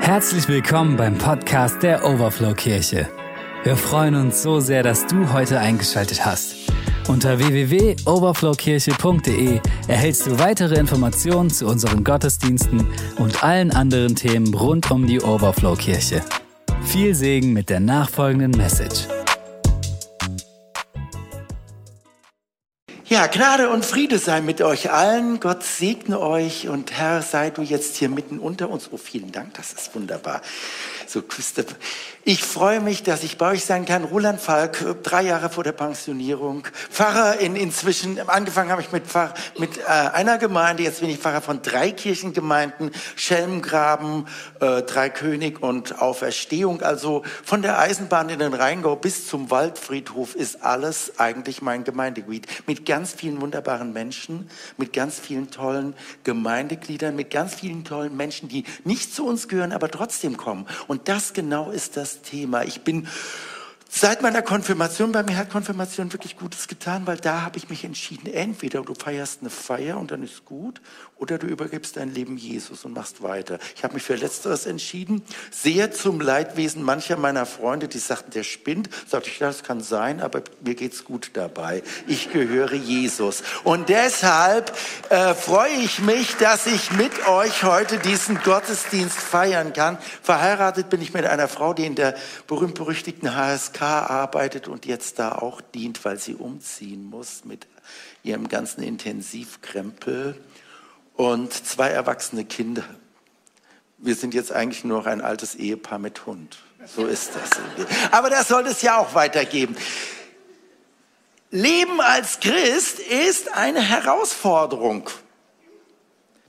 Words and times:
Herzlich 0.00 0.48
willkommen 0.48 0.96
beim 0.96 1.16
Podcast 1.18 1.82
der 1.82 2.02
Overflow 2.04 2.54
Kirche. 2.54 3.06
Wir 3.64 3.76
freuen 3.76 4.14
uns 4.14 4.42
so 4.42 4.58
sehr, 4.58 4.82
dass 4.82 5.06
du 5.06 5.30
heute 5.32 5.60
eingeschaltet 5.60 6.24
hast. 6.24 6.56
Unter 7.06 7.38
www.overflowkirche.de 7.38 9.60
erhältst 9.88 10.26
du 10.26 10.38
weitere 10.38 10.76
Informationen 10.76 11.50
zu 11.50 11.66
unseren 11.66 12.02
Gottesdiensten 12.02 12.86
und 13.18 13.44
allen 13.44 13.72
anderen 13.72 14.16
Themen 14.16 14.54
rund 14.54 14.90
um 14.90 15.06
die 15.06 15.20
Overflow 15.20 15.76
Kirche. 15.76 16.22
Viel 16.82 17.14
Segen 17.14 17.52
mit 17.52 17.68
der 17.68 17.80
nachfolgenden 17.80 18.52
Message. 18.52 19.06
Ja, 23.10 23.26
Gnade 23.26 23.70
und 23.70 23.84
Friede 23.84 24.20
sei 24.20 24.40
mit 24.40 24.62
euch 24.62 24.92
allen. 24.92 25.40
Gott 25.40 25.64
segne 25.64 26.20
euch 26.20 26.68
und 26.68 26.92
Herr, 26.92 27.22
sei 27.22 27.50
du 27.50 27.60
jetzt 27.60 27.96
hier 27.96 28.08
mitten 28.08 28.38
unter 28.38 28.70
uns. 28.70 28.88
Oh, 28.92 28.98
vielen 28.98 29.32
Dank, 29.32 29.54
das 29.54 29.72
ist 29.72 29.92
wunderbar. 29.96 30.42
So, 31.12 31.22
Christoph. 31.22 31.74
Ich 32.22 32.44
freue 32.44 32.80
mich, 32.80 33.02
dass 33.02 33.24
ich 33.24 33.36
bei 33.36 33.52
euch 33.52 33.64
sein 33.64 33.84
kann. 33.84 34.04
Roland 34.04 34.40
Falk, 34.40 35.02
drei 35.02 35.22
Jahre 35.22 35.50
vor 35.50 35.64
der 35.64 35.72
Pensionierung. 35.72 36.68
Pfarrer 36.88 37.40
in 37.40 37.56
inzwischen, 37.56 38.20
angefangen 38.28 38.70
habe 38.70 38.82
ich 38.82 38.92
mit, 38.92 39.06
Pfarr, 39.06 39.34
mit 39.58 39.78
äh, 39.78 39.82
einer 39.88 40.38
Gemeinde, 40.38 40.84
jetzt 40.84 41.00
bin 41.00 41.10
ich 41.10 41.18
Pfarrer 41.18 41.40
von 41.40 41.62
drei 41.62 41.90
Kirchengemeinden, 41.90 42.92
Schelmgraben, 43.16 44.28
äh, 44.60 44.82
Dreikönig 44.82 45.62
und 45.62 46.00
Auferstehung. 46.00 46.82
Also 46.82 47.24
von 47.42 47.62
der 47.62 47.80
Eisenbahn 47.80 48.28
in 48.28 48.38
den 48.38 48.54
Rheingau 48.54 48.94
bis 48.94 49.26
zum 49.26 49.50
Waldfriedhof 49.50 50.36
ist 50.36 50.62
alles 50.62 51.18
eigentlich 51.18 51.60
mein 51.60 51.82
Gemeindegebiet. 51.82 52.46
Mit 52.68 52.86
ganz 52.86 53.14
vielen 53.14 53.40
wunderbaren 53.40 53.92
Menschen, 53.92 54.48
mit 54.76 54.92
ganz 54.92 55.18
vielen 55.18 55.50
tollen 55.50 55.94
Gemeindegliedern, 56.22 57.16
mit 57.16 57.30
ganz 57.30 57.54
vielen 57.54 57.84
tollen 57.84 58.16
Menschen, 58.16 58.48
die 58.48 58.62
nicht 58.84 59.12
zu 59.12 59.26
uns 59.26 59.48
gehören, 59.48 59.72
aber 59.72 59.90
trotzdem 59.90 60.36
kommen. 60.36 60.66
Und 60.86 60.99
das 61.04 61.32
genau 61.32 61.70
ist 61.70 61.96
das 61.96 62.22
Thema. 62.22 62.64
Ich 62.64 62.82
bin 62.82 63.08
seit 63.88 64.22
meiner 64.22 64.42
Konfirmation, 64.42 65.12
bei 65.12 65.22
mir 65.22 65.36
hat 65.36 65.50
Konfirmation 65.50 66.12
wirklich 66.12 66.36
Gutes 66.36 66.68
getan, 66.68 67.06
weil 67.06 67.16
da 67.16 67.42
habe 67.42 67.58
ich 67.58 67.68
mich 67.68 67.84
entschieden, 67.84 68.28
entweder 68.28 68.82
du 68.82 68.94
feierst 68.94 69.40
eine 69.40 69.50
Feier 69.50 69.98
und 69.98 70.12
dann 70.12 70.22
ist 70.22 70.44
gut, 70.44 70.80
oder 71.20 71.36
du 71.36 71.46
übergibst 71.46 71.96
dein 71.96 72.12
Leben 72.12 72.38
Jesus 72.38 72.84
und 72.84 72.94
machst 72.94 73.22
weiter. 73.22 73.58
Ich 73.76 73.84
habe 73.84 73.94
mich 73.94 74.02
für 74.02 74.14
Letzteres 74.14 74.64
entschieden, 74.64 75.22
sehr 75.50 75.92
zum 75.92 76.20
Leidwesen 76.20 76.82
mancher 76.82 77.18
meiner 77.18 77.44
Freunde, 77.44 77.88
die 77.88 77.98
sagten, 77.98 78.30
der 78.30 78.42
spinnt. 78.42 78.88
Sagte 79.06 79.28
ich, 79.28 79.38
das 79.38 79.62
kann 79.62 79.82
sein, 79.82 80.20
aber 80.20 80.42
mir 80.64 80.74
geht's 80.74 81.04
gut 81.04 81.30
dabei. 81.34 81.82
Ich 82.06 82.32
gehöre 82.32 82.72
Jesus. 82.72 83.42
Und 83.64 83.90
deshalb 83.90 84.74
äh, 85.10 85.34
freue 85.34 85.74
ich 85.74 86.00
mich, 86.00 86.36
dass 86.36 86.66
ich 86.66 86.90
mit 86.92 87.28
euch 87.28 87.64
heute 87.64 87.98
diesen 87.98 88.40
Gottesdienst 88.42 89.18
feiern 89.18 89.74
kann. 89.74 89.98
Verheiratet 90.22 90.88
bin 90.88 91.02
ich 91.02 91.12
mit 91.12 91.26
einer 91.26 91.48
Frau, 91.48 91.74
die 91.74 91.84
in 91.84 91.96
der 91.96 92.16
berühmt-berüchtigten 92.46 93.36
HSK 93.36 93.82
arbeitet 93.82 94.68
und 94.68 94.86
jetzt 94.86 95.18
da 95.18 95.32
auch 95.32 95.60
dient, 95.60 96.02
weil 96.06 96.18
sie 96.18 96.34
umziehen 96.34 97.04
muss 97.04 97.44
mit 97.44 97.66
ihrem 98.22 98.48
ganzen 98.48 98.82
Intensivkrempel 98.82 100.36
und 101.20 101.52
zwei 101.52 101.88
erwachsene 101.88 102.46
Kinder. 102.46 102.82
Wir 103.98 104.14
sind 104.14 104.32
jetzt 104.32 104.52
eigentlich 104.52 104.84
nur 104.84 105.00
noch 105.00 105.06
ein 105.06 105.20
altes 105.20 105.54
Ehepaar 105.54 105.98
mit 105.98 106.24
Hund. 106.24 106.56
So 106.86 107.04
ist 107.04 107.32
das. 107.34 107.60
Aber 108.10 108.30
das 108.30 108.48
soll 108.48 108.66
es 108.66 108.80
ja 108.80 108.96
auch 108.96 109.14
weitergeben. 109.14 109.76
Leben 111.50 112.00
als 112.00 112.40
Christ 112.40 113.00
ist 113.00 113.52
eine 113.52 113.82
Herausforderung. 113.82 115.10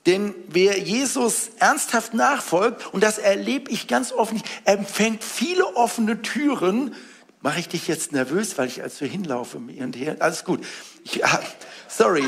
Denn 0.06 0.34
wer 0.48 0.80
Jesus 0.80 1.50
ernsthaft 1.60 2.14
nachfolgt, 2.14 2.94
und 2.94 3.04
das 3.04 3.18
erlebe 3.18 3.70
ich 3.70 3.90
ganz 3.90 4.14
offen, 4.14 4.42
empfängt 4.64 5.22
viele 5.22 5.76
offene 5.76 6.22
Türen. 6.22 6.96
Mache 7.42 7.60
ich 7.60 7.68
dich 7.68 7.90
jetzt 7.90 8.14
nervös, 8.14 8.58
weil 8.58 8.70
ich 8.70 8.82
als 8.82 9.02
wir 9.02 9.10
hinlaufe 9.10 9.58
und 9.58 9.98
her? 9.98 10.16
Alles 10.20 10.46
gut. 10.46 10.64
Ich, 11.04 11.22
sorry, 11.90 12.24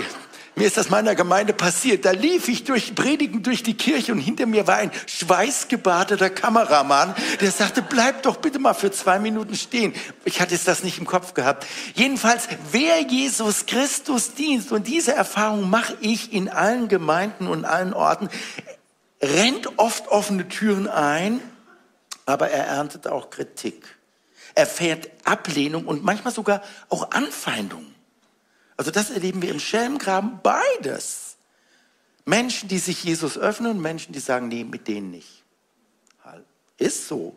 mir 0.55 0.67
ist 0.67 0.77
das 0.77 0.89
meiner 0.89 1.15
Gemeinde 1.15 1.53
passiert. 1.53 2.05
Da 2.05 2.11
lief 2.11 2.47
ich 2.47 2.63
durch 2.63 2.93
Predigen 2.93 3.41
durch 3.41 3.63
die 3.63 3.73
Kirche 3.73 4.11
und 4.11 4.19
hinter 4.19 4.45
mir 4.45 4.67
war 4.67 4.77
ein 4.77 4.91
schweißgebadeter 5.07 6.29
Kameramann, 6.29 7.15
der 7.41 7.51
sagte, 7.51 7.81
bleib 7.81 8.23
doch 8.23 8.37
bitte 8.37 8.59
mal 8.59 8.73
für 8.73 8.91
zwei 8.91 9.17
Minuten 9.17 9.55
stehen. 9.55 9.93
Ich 10.25 10.41
hatte 10.41 10.53
es 10.53 10.63
das 10.63 10.83
nicht 10.83 10.99
im 10.99 11.05
Kopf 11.05 11.33
gehabt. 11.33 11.65
Jedenfalls, 11.95 12.47
wer 12.71 13.01
Jesus 13.01 13.65
Christus 13.65 14.35
dient, 14.35 14.71
und 14.71 14.87
diese 14.87 15.13
Erfahrung 15.13 15.69
mache 15.69 15.97
ich 16.01 16.31
in 16.31 16.49
allen 16.49 16.87
Gemeinden 16.87 17.47
und 17.47 17.65
allen 17.65 17.93
Orten, 17.93 18.29
rennt 19.21 19.79
oft 19.79 20.07
offene 20.09 20.47
Türen 20.47 20.87
ein, 20.87 21.39
aber 22.25 22.49
er 22.49 22.67
erntet 22.67 23.07
auch 23.07 23.29
Kritik. 23.29 23.83
Er 24.55 24.67
fährt 24.67 25.09
Ablehnung 25.25 25.85
und 25.85 26.03
manchmal 26.03 26.33
sogar 26.33 26.61
auch 26.89 27.11
Anfeindung. 27.11 27.92
Also 28.83 28.91
das 28.91 29.11
erleben 29.11 29.41
wir 29.41 29.49
im 29.49 29.61
Schelmgraben 29.61 30.41
beides. 30.43 31.37
Menschen, 32.25 32.67
die 32.67 32.79
sich 32.79 33.01
Jesus 33.01 33.37
öffnen 33.37 33.71
und 33.71 33.81
Menschen, 33.81 34.11
die 34.11 34.19
sagen, 34.19 34.49
nee, 34.49 34.65
mit 34.65 34.89
denen 34.89 35.09
nicht. 35.09 35.45
Ist 36.77 37.07
so. 37.07 37.33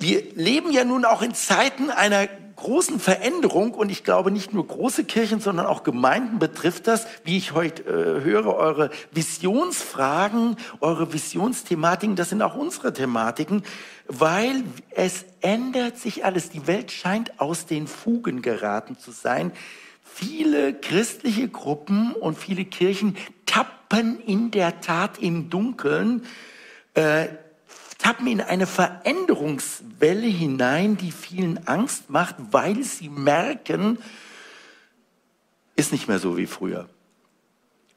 Wir 0.00 0.24
leben 0.34 0.72
ja 0.72 0.84
nun 0.84 1.04
auch 1.04 1.22
in 1.22 1.34
Zeiten 1.34 1.88
einer 1.88 2.26
großen 2.56 2.98
Veränderung 2.98 3.74
und 3.74 3.90
ich 3.90 4.02
glaube 4.02 4.32
nicht 4.32 4.52
nur 4.52 4.66
große 4.66 5.04
Kirchen, 5.04 5.38
sondern 5.38 5.66
auch 5.66 5.84
Gemeinden 5.84 6.40
betrifft 6.40 6.88
das, 6.88 7.06
wie 7.22 7.36
ich 7.36 7.52
heute 7.52 7.84
äh, 7.84 8.24
höre, 8.24 8.52
eure 8.56 8.90
Visionsfragen, 9.12 10.56
eure 10.80 11.12
Visionsthematiken, 11.12 12.16
das 12.16 12.30
sind 12.30 12.42
auch 12.42 12.56
unsere 12.56 12.92
Thematiken, 12.92 13.62
weil 14.08 14.64
es 14.90 15.26
ändert 15.42 15.96
sich 15.96 16.24
alles. 16.24 16.50
Die 16.50 16.66
Welt 16.66 16.90
scheint 16.90 17.38
aus 17.38 17.66
den 17.66 17.86
Fugen 17.86 18.42
geraten 18.42 18.98
zu 18.98 19.12
sein. 19.12 19.52
Viele 20.14 20.74
christliche 20.74 21.48
Gruppen 21.48 22.12
und 22.12 22.38
viele 22.38 22.64
Kirchen 22.64 23.16
tappen 23.46 24.20
in 24.20 24.50
der 24.50 24.80
Tat 24.80 25.18
im 25.18 25.50
Dunkeln, 25.50 26.24
äh, 26.94 27.28
tappen 27.98 28.26
in 28.26 28.40
eine 28.40 28.66
Veränderungswelle 28.66 30.26
hinein, 30.26 30.96
die 30.96 31.12
vielen 31.12 31.66
Angst 31.66 32.10
macht, 32.10 32.36
weil 32.50 32.82
sie 32.82 33.08
merken, 33.08 33.98
ist 35.76 35.92
nicht 35.92 36.08
mehr 36.08 36.18
so 36.18 36.36
wie 36.36 36.46
früher. 36.46 36.88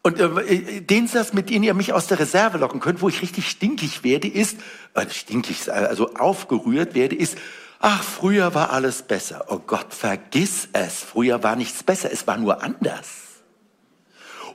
Und 0.01 0.19
äh, 0.19 0.81
den 0.81 1.07
Satz, 1.07 1.31
mit 1.33 1.49
dem 1.49 1.63
ihr 1.63 1.73
mich 1.73 1.93
aus 1.93 2.07
der 2.07 2.19
Reserve 2.19 2.57
locken 2.57 2.81
könnt, 2.81 3.01
wo 3.01 3.07
ich 3.07 3.21
richtig 3.21 3.49
stinkig 3.49 4.03
werde, 4.03 4.27
ist, 4.27 4.57
äh, 4.93 5.09
stinkig, 5.09 5.71
also 5.71 6.13
aufgerührt 6.15 6.93
werde, 6.93 7.15
ist, 7.15 7.37
ach, 7.83 8.01
früher 8.01 8.55
war 8.55 8.71
alles 8.71 9.03
besser. 9.03 9.45
Oh 9.49 9.59
Gott, 9.59 9.93
vergiss 9.93 10.69
es. 10.71 11.03
Früher 11.03 11.43
war 11.43 11.57
nichts 11.57 11.83
besser, 11.83 12.11
es 12.11 12.25
war 12.25 12.37
nur 12.37 12.63
anders. 12.63 13.09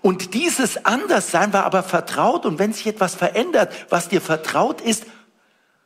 Und 0.01 0.33
dieses 0.33 0.85
Anderssein 0.87 1.53
war 1.53 1.65
aber 1.65 1.83
vertraut 1.83 2.47
und 2.47 2.59
wenn 2.59 2.73
sich 2.73 2.87
etwas 2.87 3.15
verändert, 3.15 3.73
was 3.91 4.09
dir 4.09 4.23
vertraut 4.23 4.81
ist, 4.81 5.05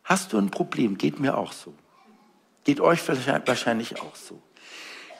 hast 0.04 0.32
du 0.32 0.38
ein 0.38 0.50
Problem. 0.50 0.97
Geht 0.97 1.19
mir 1.19 1.36
auch 1.36 1.52
so. 1.52 1.75
Geht 2.64 2.81
euch 2.81 3.00
wahrscheinlich 3.08 4.00
auch 4.00 4.14
so. 4.14 4.41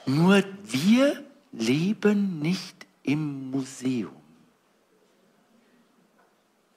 Nur 0.07 0.45
wir 0.63 1.25
leben 1.51 2.39
nicht 2.39 2.87
im 3.03 3.51
Museum. 3.51 4.15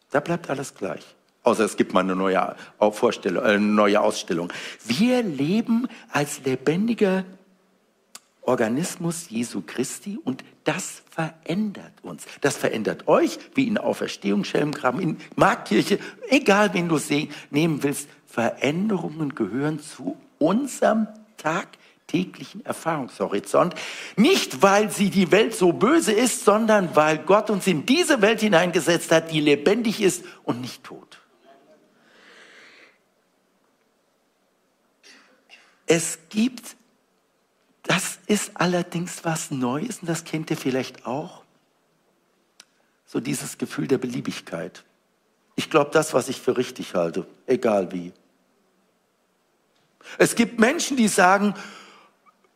Da 0.09 0.19
bleibt 0.21 0.49
alles 0.49 0.73
gleich. 0.73 1.15
Außer 1.45 1.63
es 1.63 1.77
gibt 1.77 1.93
mal 1.93 1.99
eine 1.99 2.15
neue, 2.15 2.55
Vorstellung, 2.91 3.43
äh, 3.43 3.49
eine 3.49 3.59
neue 3.59 4.01
Ausstellung. 4.01 4.51
Wir 4.83 5.21
leben 5.21 5.87
als 6.11 6.41
lebendiger 6.43 7.23
Organismus 8.41 9.29
Jesu 9.29 9.61
Christi 9.65 10.19
und 10.23 10.43
das 10.63 11.03
verändert 11.09 11.93
uns. 12.01 12.25
Das 12.41 12.57
verändert 12.57 13.07
euch, 13.07 13.37
wie 13.53 13.67
in 13.67 13.77
Schelmgraben, 14.43 14.99
in 14.99 15.17
Marktkirche, 15.35 15.99
egal 16.29 16.73
wen 16.73 16.89
du 16.89 16.97
nehmen 17.51 17.83
willst. 17.83 18.09
Veränderungen 18.25 19.35
gehören 19.35 19.79
zu 19.79 20.17
unserem 20.39 21.07
tagtäglichen 21.37 22.65
Erfahrungshorizont. 22.65 23.75
Nicht, 24.15 24.63
weil 24.63 24.89
sie 24.89 25.11
die 25.11 25.31
Welt 25.31 25.53
so 25.55 25.73
böse 25.73 26.11
ist, 26.11 26.43
sondern 26.43 26.95
weil 26.95 27.19
Gott 27.19 27.51
uns 27.51 27.67
in 27.67 27.85
diese 27.85 28.21
Welt 28.23 28.41
hineingesetzt 28.41 29.11
hat, 29.11 29.31
die 29.31 29.41
lebendig 29.41 30.01
ist 30.01 30.25
und 30.43 30.59
nicht 30.61 30.83
tot. 30.83 31.19
Es 35.85 36.19
gibt, 36.29 36.75
das 37.83 38.19
ist 38.27 38.51
allerdings 38.55 39.23
was 39.23 39.51
Neues 39.51 39.99
und 39.99 40.07
das 40.09 40.23
kennt 40.23 40.49
ihr 40.49 40.57
vielleicht 40.57 41.05
auch, 41.05 41.43
so 43.05 43.19
dieses 43.19 43.57
Gefühl 43.57 43.87
der 43.87 43.99
Beliebigkeit. 43.99 44.83
Ich 45.55 45.69
glaube 45.69 45.91
das, 45.93 46.13
was 46.13 46.27
ich 46.27 46.41
für 46.41 46.57
richtig 46.57 46.95
halte, 46.95 47.25
egal 47.45 47.91
wie. 47.91 48.11
Es 50.17 50.35
gibt 50.35 50.59
Menschen, 50.59 50.97
die 50.97 51.07
sagen, 51.07 51.53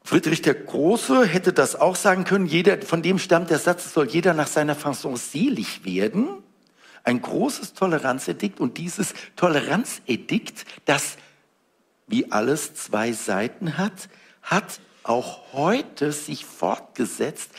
Friedrich 0.03 0.41
der 0.41 0.55
Große 0.55 1.25
hätte 1.25 1.53
das 1.53 1.75
auch 1.75 1.95
sagen 1.95 2.23
können, 2.23 2.45
jeder, 2.45 2.81
von 2.81 3.01
dem 3.01 3.19
stammt 3.19 3.51
der 3.51 3.59
Satz, 3.59 3.93
soll 3.93 4.09
jeder 4.09 4.33
nach 4.33 4.47
seiner 4.47 4.75
Fasson 4.75 5.15
selig 5.17 5.85
werden. 5.85 6.43
ein 7.03 7.21
großes 7.21 7.73
Toleranzedikt 7.73 8.59
und 8.59 8.77
dieses 8.77 9.13
Toleranzedikt, 9.35 10.65
das 10.85 11.17
wie 12.09 12.31
alles 12.31 12.73
zwei 12.73 13.13
Seiten 13.13 13.77
hat, 13.77 14.09
hat 14.41 14.79
auch 15.03 15.53
heute 15.53 16.11
sich 16.11 16.45
fortgesetzt 16.45 17.51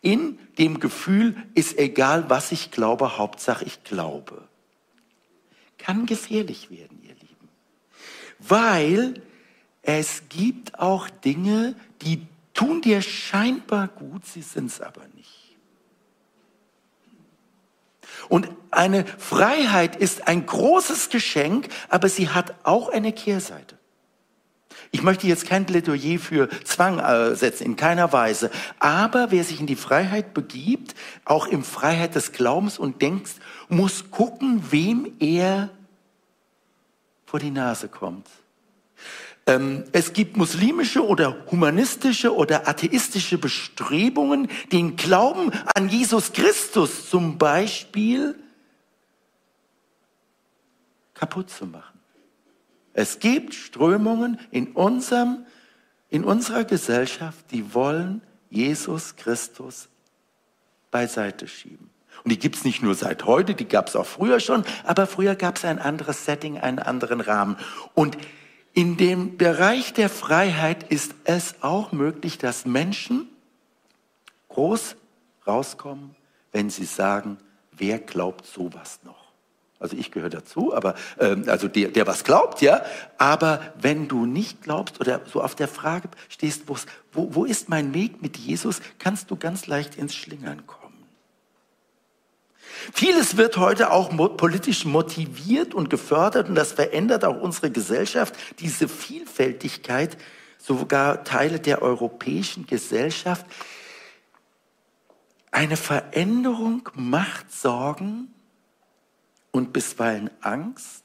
in 0.00 0.38
dem 0.58 0.80
Gefühl, 0.80 1.36
ist 1.54 1.78
egal, 1.78 2.28
was 2.30 2.52
ich 2.52 2.70
glaube, 2.70 3.18
Hauptsache 3.18 3.64
ich 3.64 3.84
glaube. 3.84 4.48
Kann 5.76 6.06
gefährlich 6.06 6.70
werden, 6.70 7.00
ihr 7.02 7.14
Lieben. 7.14 7.48
Weil 8.38 9.22
es 9.82 10.22
gibt 10.28 10.78
auch 10.78 11.08
Dinge, 11.08 11.74
die 12.02 12.26
tun 12.54 12.82
dir 12.82 13.02
scheinbar 13.02 13.88
gut, 13.88 14.26
sie 14.26 14.42
sind 14.42 14.66
es 14.66 14.80
aber 14.80 15.06
nicht. 15.14 15.56
Und 18.28 18.48
eine 18.70 19.06
Freiheit 19.06 19.96
ist 19.96 20.26
ein 20.26 20.44
großes 20.44 21.08
Geschenk, 21.08 21.68
aber 21.88 22.08
sie 22.08 22.28
hat 22.28 22.54
auch 22.64 22.88
eine 22.88 23.12
Kehrseite. 23.12 23.78
Ich 24.90 25.02
möchte 25.02 25.26
jetzt 25.26 25.46
kein 25.46 25.66
Plädoyer 25.66 26.18
für 26.18 26.48
Zwang 26.64 26.98
äh, 26.98 27.34
setzen, 27.34 27.64
in 27.64 27.76
keiner 27.76 28.12
Weise. 28.12 28.50
Aber 28.78 29.30
wer 29.30 29.44
sich 29.44 29.60
in 29.60 29.66
die 29.66 29.76
Freiheit 29.76 30.34
begibt, 30.34 30.94
auch 31.24 31.46
in 31.46 31.62
Freiheit 31.62 32.14
des 32.14 32.32
Glaubens 32.32 32.78
und 32.78 33.02
Denkens, 33.02 33.36
muss 33.68 34.10
gucken, 34.10 34.62
wem 34.70 35.12
er 35.18 35.70
vor 37.26 37.38
die 37.38 37.50
Nase 37.50 37.88
kommt. 37.88 38.26
Ähm, 39.46 39.84
es 39.92 40.12
gibt 40.12 40.36
muslimische 40.36 41.04
oder 41.04 41.36
humanistische 41.50 42.34
oder 42.34 42.68
atheistische 42.68 43.38
Bestrebungen, 43.38 44.48
den 44.72 44.96
Glauben 44.96 45.52
an 45.74 45.88
Jesus 45.88 46.32
Christus 46.32 47.08
zum 47.08 47.38
Beispiel 47.38 48.34
kaputt 51.14 51.50
zu 51.50 51.66
machen. 51.66 51.97
Es 52.98 53.20
gibt 53.20 53.54
Strömungen 53.54 54.40
in, 54.50 54.72
unserem, 54.72 55.46
in 56.08 56.24
unserer 56.24 56.64
Gesellschaft, 56.64 57.44
die 57.52 57.72
wollen 57.72 58.22
Jesus 58.50 59.14
Christus 59.14 59.88
beiseite 60.90 61.46
schieben. 61.46 61.90
Und 62.24 62.32
die 62.32 62.40
gibt 62.40 62.56
es 62.56 62.64
nicht 62.64 62.82
nur 62.82 62.96
seit 62.96 63.24
heute, 63.24 63.54
die 63.54 63.68
gab 63.68 63.86
es 63.86 63.94
auch 63.94 64.04
früher 64.04 64.40
schon, 64.40 64.64
aber 64.82 65.06
früher 65.06 65.36
gab 65.36 65.58
es 65.58 65.64
ein 65.64 65.78
anderes 65.78 66.24
Setting, 66.24 66.58
einen 66.58 66.80
anderen 66.80 67.20
Rahmen. 67.20 67.56
Und 67.94 68.18
in 68.72 68.96
dem 68.96 69.36
Bereich 69.36 69.92
der 69.92 70.08
Freiheit 70.08 70.82
ist 70.90 71.14
es 71.22 71.62
auch 71.62 71.92
möglich, 71.92 72.36
dass 72.38 72.66
Menschen 72.66 73.28
groß 74.48 74.96
rauskommen, 75.46 76.16
wenn 76.50 76.68
sie 76.68 76.84
sagen, 76.84 77.38
wer 77.70 78.00
glaubt 78.00 78.44
sowas 78.44 78.98
noch? 79.04 79.17
Also 79.80 79.96
ich 79.96 80.10
gehöre 80.10 80.30
dazu, 80.30 80.74
aber 80.74 80.94
ähm, 81.20 81.44
also 81.46 81.68
der, 81.68 81.88
der 81.88 82.06
was 82.06 82.24
glaubt, 82.24 82.60
ja. 82.62 82.82
Aber 83.16 83.60
wenn 83.80 84.08
du 84.08 84.26
nicht 84.26 84.62
glaubst 84.62 85.00
oder 85.00 85.20
so 85.32 85.40
auf 85.40 85.54
der 85.54 85.68
Frage 85.68 86.08
stehst, 86.28 86.64
wo, 86.66 86.76
wo 87.12 87.44
ist 87.44 87.68
mein 87.68 87.94
Weg 87.94 88.20
mit 88.20 88.36
Jesus, 88.36 88.80
kannst 88.98 89.30
du 89.30 89.36
ganz 89.36 89.66
leicht 89.66 89.96
ins 89.96 90.14
Schlingern 90.14 90.66
kommen. 90.66 90.88
Vieles 92.92 93.36
wird 93.36 93.56
heute 93.56 93.90
auch 93.90 94.10
politisch 94.36 94.84
motiviert 94.84 95.74
und 95.74 95.90
gefördert 95.90 96.48
und 96.48 96.54
das 96.54 96.72
verändert 96.72 97.24
auch 97.24 97.40
unsere 97.40 97.70
Gesellschaft. 97.70 98.34
Diese 98.60 98.88
Vielfältigkeit, 98.88 100.16
sogar 100.58 101.24
Teile 101.24 101.60
der 101.60 101.82
europäischen 101.82 102.66
Gesellschaft. 102.66 103.46
Eine 105.50 105.76
Veränderung 105.76 106.88
macht 106.94 107.52
Sorgen 107.52 108.34
und 109.58 109.72
bisweilen 109.72 110.30
Angst. 110.40 111.04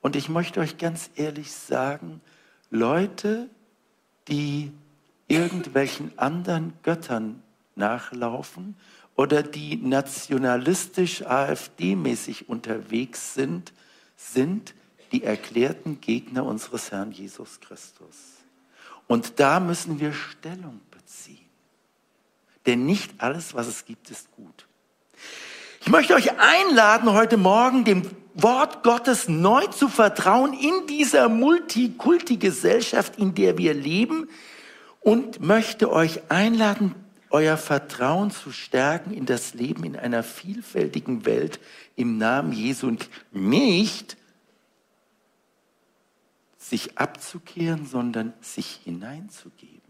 Und 0.00 0.16
ich 0.16 0.28
möchte 0.28 0.58
euch 0.58 0.76
ganz 0.76 1.08
ehrlich 1.14 1.52
sagen, 1.52 2.20
Leute, 2.68 3.48
die 4.26 4.72
irgendwelchen 5.28 6.18
anderen 6.18 6.72
Göttern 6.82 7.44
nachlaufen 7.76 8.74
oder 9.14 9.44
die 9.44 9.76
nationalistisch 9.76 11.24
AfD-mäßig 11.24 12.48
unterwegs 12.48 13.34
sind, 13.34 13.72
sind 14.16 14.74
die 15.12 15.22
erklärten 15.22 16.00
Gegner 16.00 16.44
unseres 16.44 16.90
Herrn 16.90 17.12
Jesus 17.12 17.60
Christus. 17.60 18.16
Und 19.06 19.38
da 19.38 19.60
müssen 19.60 20.00
wir 20.00 20.12
Stellung 20.12 20.80
beziehen. 20.90 21.48
Denn 22.66 22.84
nicht 22.84 23.12
alles, 23.18 23.54
was 23.54 23.68
es 23.68 23.84
gibt, 23.84 24.10
ist 24.10 24.28
gut. 24.32 24.66
Ich 25.82 25.88
möchte 25.88 26.14
euch 26.14 26.38
einladen, 26.38 27.10
heute 27.10 27.38
Morgen 27.38 27.84
dem 27.84 28.02
Wort 28.34 28.82
Gottes 28.82 29.28
neu 29.28 29.66
zu 29.68 29.88
vertrauen 29.88 30.52
in 30.52 30.86
dieser 30.86 31.30
Multikulti-Gesellschaft, 31.30 33.16
in 33.16 33.34
der 33.34 33.56
wir 33.56 33.72
leben 33.72 34.28
und 35.00 35.40
möchte 35.40 35.90
euch 35.90 36.30
einladen, 36.30 36.94
euer 37.30 37.56
Vertrauen 37.56 38.30
zu 38.30 38.52
stärken 38.52 39.12
in 39.12 39.24
das 39.24 39.54
Leben 39.54 39.84
in 39.84 39.96
einer 39.96 40.22
vielfältigen 40.22 41.24
Welt 41.24 41.60
im 41.96 42.18
Namen 42.18 42.52
Jesu 42.52 42.86
und 42.86 43.08
nicht 43.32 44.18
sich 46.58 46.98
abzukehren, 46.98 47.86
sondern 47.86 48.34
sich 48.42 48.80
hineinzugeben. 48.84 49.80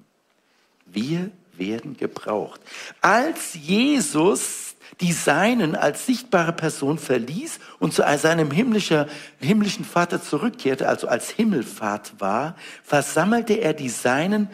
Wir 0.87 1.33
werden 1.57 1.97
gebraucht. 1.97 2.61
Als 3.01 3.55
Jesus 3.55 4.71
die 5.01 5.13
Seinen 5.13 5.77
als 5.77 6.07
sichtbare 6.07 6.53
Person 6.53 6.99
verließ 6.99 7.59
und 7.79 7.95
zu 7.95 8.03
seinem 8.19 8.51
himmlischer, 8.51 9.07
himmlischen 9.41 9.85
Vater 9.85 10.23
zurückkehrte, 10.23 10.89
also 10.89 11.09
als 11.09 11.31
Himmelfahrt 11.31 12.15
war, 12.19 12.55
versammelte 12.83 13.55
er 13.55 13.73
die 13.73 13.89
Seinen 13.89 14.51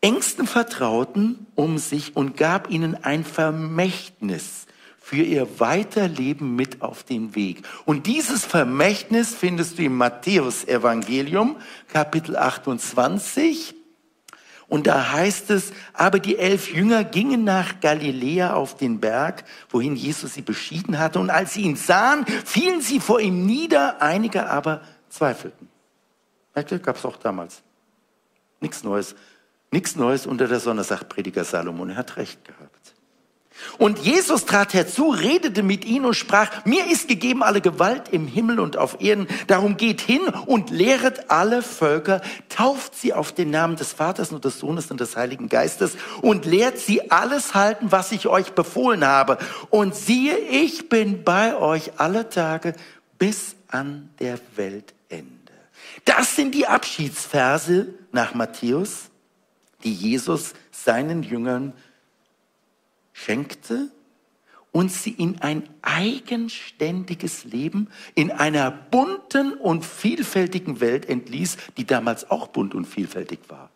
engsten 0.00 0.46
Vertrauten 0.46 1.46
um 1.54 1.78
sich 1.78 2.16
und 2.16 2.36
gab 2.36 2.70
ihnen 2.70 3.04
ein 3.04 3.24
Vermächtnis 3.24 4.66
für 4.98 5.22
ihr 5.22 5.60
Weiterleben 5.60 6.54
mit 6.54 6.82
auf 6.82 7.02
den 7.02 7.34
Weg. 7.34 7.62
Und 7.84 8.06
dieses 8.06 8.44
Vermächtnis 8.44 9.34
findest 9.34 9.78
du 9.78 9.82
im 9.82 9.96
Matthäus 9.96 10.64
Evangelium, 10.66 11.56
Kapitel 11.88 12.36
28. 12.36 13.74
Und 14.70 14.86
da 14.86 15.12
heißt 15.12 15.50
es, 15.50 15.72
aber 15.92 16.20
die 16.20 16.38
elf 16.38 16.72
Jünger 16.72 17.02
gingen 17.02 17.42
nach 17.42 17.80
Galiläa 17.80 18.54
auf 18.54 18.76
den 18.76 19.00
Berg, 19.00 19.44
wohin 19.68 19.96
Jesus 19.96 20.34
sie 20.34 20.42
beschieden 20.42 21.00
hatte. 21.00 21.18
Und 21.18 21.28
als 21.28 21.54
sie 21.54 21.62
ihn 21.62 21.74
sahen, 21.74 22.24
fielen 22.24 22.80
sie 22.80 23.00
vor 23.00 23.20
ihm 23.20 23.44
nieder, 23.44 24.00
einige 24.00 24.48
aber 24.48 24.82
zweifelten. 25.08 25.68
Merkt 26.54 26.70
ihr, 26.70 26.78
gab 26.78 26.96
es 26.96 27.04
auch 27.04 27.16
damals. 27.16 27.62
Nichts 28.60 28.84
Neues. 28.84 29.16
Nichts 29.72 29.96
Neues 29.96 30.24
unter 30.24 30.46
der 30.46 30.60
Sonne, 30.60 30.84
sagt 30.84 31.08
Prediger 31.08 31.42
Salomon. 31.42 31.90
Er 31.90 31.96
hat 31.96 32.16
recht 32.16 32.44
gehabt. 32.44 32.59
Und 33.78 33.98
Jesus 33.98 34.46
trat 34.46 34.74
herzu, 34.74 35.10
redete 35.10 35.62
mit 35.62 35.84
ihnen 35.84 36.06
und 36.06 36.14
sprach, 36.14 36.64
mir 36.64 36.86
ist 36.90 37.08
gegeben 37.08 37.42
alle 37.42 37.60
Gewalt 37.60 38.08
im 38.10 38.26
Himmel 38.26 38.60
und 38.60 38.76
auf 38.76 39.00
Erden. 39.00 39.26
Darum 39.46 39.76
geht 39.76 40.00
hin 40.00 40.22
und 40.46 40.70
lehret 40.70 41.30
alle 41.30 41.62
Völker, 41.62 42.20
tauft 42.48 42.94
sie 42.94 43.12
auf 43.12 43.32
den 43.32 43.50
Namen 43.50 43.76
des 43.76 43.92
Vaters 43.92 44.32
und 44.32 44.44
des 44.44 44.58
Sohnes 44.58 44.90
und 44.90 45.00
des 45.00 45.16
Heiligen 45.16 45.48
Geistes 45.48 45.96
und 46.22 46.44
lehrt 46.44 46.78
sie 46.78 47.10
alles 47.10 47.54
halten, 47.54 47.92
was 47.92 48.12
ich 48.12 48.26
euch 48.26 48.52
befohlen 48.52 49.04
habe. 49.04 49.38
Und 49.70 49.94
siehe, 49.94 50.36
ich 50.38 50.88
bin 50.88 51.24
bei 51.24 51.56
euch 51.56 51.92
alle 51.98 52.28
Tage 52.28 52.74
bis 53.18 53.56
an 53.68 54.10
der 54.18 54.38
Weltende. 54.56 55.34
Das 56.04 56.36
sind 56.36 56.54
die 56.54 56.66
Abschiedsverse 56.66 57.88
nach 58.12 58.34
Matthäus 58.34 59.10
die 59.84 59.94
Jesus 59.94 60.54
seinen 60.70 61.22
Jüngern 61.22 61.72
schenkte 63.24 63.90
und 64.72 64.90
sie 64.90 65.10
in 65.10 65.40
ein 65.40 65.68
eigenständiges 65.82 67.44
Leben 67.44 67.88
in 68.14 68.30
einer 68.30 68.70
bunten 68.70 69.54
und 69.54 69.84
vielfältigen 69.84 70.80
Welt 70.80 71.08
entließ, 71.08 71.56
die 71.76 71.84
damals 71.84 72.30
auch 72.30 72.48
bunt 72.48 72.74
und 72.74 72.86
vielfältig 72.86 73.40
war. 73.48 73.70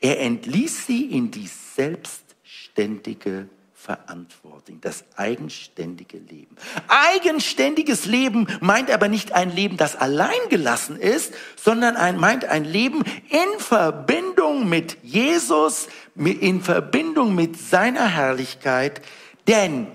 Er 0.00 0.20
entließ 0.20 0.86
sie 0.86 1.04
in 1.04 1.30
die 1.30 1.48
selbstständige 1.48 3.48
Verantwortung, 3.84 4.80
das 4.80 5.04
eigenständige 5.16 6.16
Leben. 6.16 6.56
Eigenständiges 6.88 8.06
Leben 8.06 8.46
meint 8.62 8.90
aber 8.90 9.08
nicht 9.08 9.32
ein 9.32 9.54
Leben, 9.54 9.76
das 9.76 9.94
allein 9.94 10.48
gelassen 10.48 10.96
ist, 10.96 11.34
sondern 11.62 11.94
ein, 11.94 12.16
meint 12.18 12.46
ein 12.46 12.64
Leben 12.64 13.04
in 13.28 13.60
Verbindung 13.60 14.70
mit 14.70 14.96
Jesus, 15.02 15.88
in 16.14 16.62
Verbindung 16.62 17.34
mit 17.34 17.58
seiner 17.58 18.06
Herrlichkeit, 18.06 19.02
denn 19.46 19.88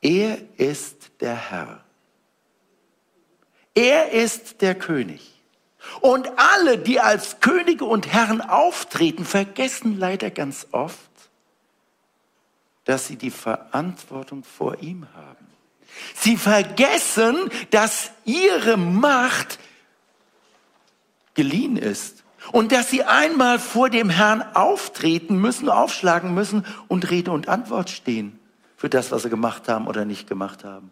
er 0.00 0.38
ist 0.56 1.10
der 1.20 1.50
Herr. 1.50 1.84
Er 3.74 4.12
ist 4.12 4.62
der 4.62 4.74
König. 4.74 5.32
Und 6.00 6.30
alle, 6.38 6.78
die 6.78 6.98
als 6.98 7.40
Könige 7.40 7.84
und 7.84 8.10
Herren 8.10 8.40
auftreten, 8.40 9.26
vergessen 9.26 9.98
leider 9.98 10.30
ganz 10.30 10.66
oft, 10.72 11.11
dass 12.84 13.06
sie 13.06 13.16
die 13.16 13.30
Verantwortung 13.30 14.44
vor 14.44 14.80
ihm 14.80 15.06
haben. 15.14 15.46
Sie 16.14 16.36
vergessen, 16.36 17.36
dass 17.70 18.10
ihre 18.24 18.76
Macht 18.76 19.58
geliehen 21.34 21.76
ist 21.76 22.24
und 22.50 22.72
dass 22.72 22.90
sie 22.90 23.04
einmal 23.04 23.58
vor 23.58 23.90
dem 23.90 24.10
Herrn 24.10 24.42
auftreten 24.54 25.36
müssen, 25.36 25.68
aufschlagen 25.68 26.34
müssen 26.34 26.66
und 26.88 27.10
Rede 27.10 27.30
und 27.30 27.48
Antwort 27.48 27.90
stehen 27.90 28.38
für 28.76 28.88
das, 28.88 29.12
was 29.12 29.22
sie 29.22 29.30
gemacht 29.30 29.68
haben 29.68 29.86
oder 29.86 30.04
nicht 30.04 30.28
gemacht 30.28 30.64
haben. 30.64 30.90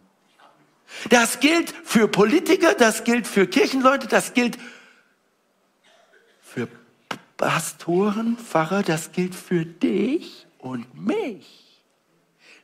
Das 1.09 1.39
gilt 1.39 1.73
für 1.83 2.07
Politiker, 2.07 2.73
das 2.73 3.03
gilt 3.03 3.27
für 3.27 3.47
Kirchenleute, 3.47 4.07
das 4.07 4.33
gilt 4.33 4.57
für 6.41 6.67
Pastoren, 7.37 8.37
Pfarrer, 8.37 8.83
das 8.83 9.11
gilt 9.11 9.35
für 9.35 9.65
dich 9.65 10.45
und 10.59 10.93
mich. 10.95 11.60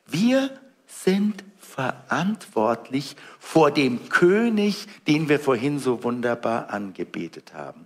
Wir 0.07 0.49
sind 0.87 1.43
verantwortlich 1.59 3.15
vor 3.39 3.71
dem 3.71 4.09
König, 4.09 4.87
den 5.07 5.29
wir 5.29 5.39
vorhin 5.39 5.79
so 5.79 6.03
wunderbar 6.03 6.71
angebetet 6.71 7.53
haben. 7.53 7.85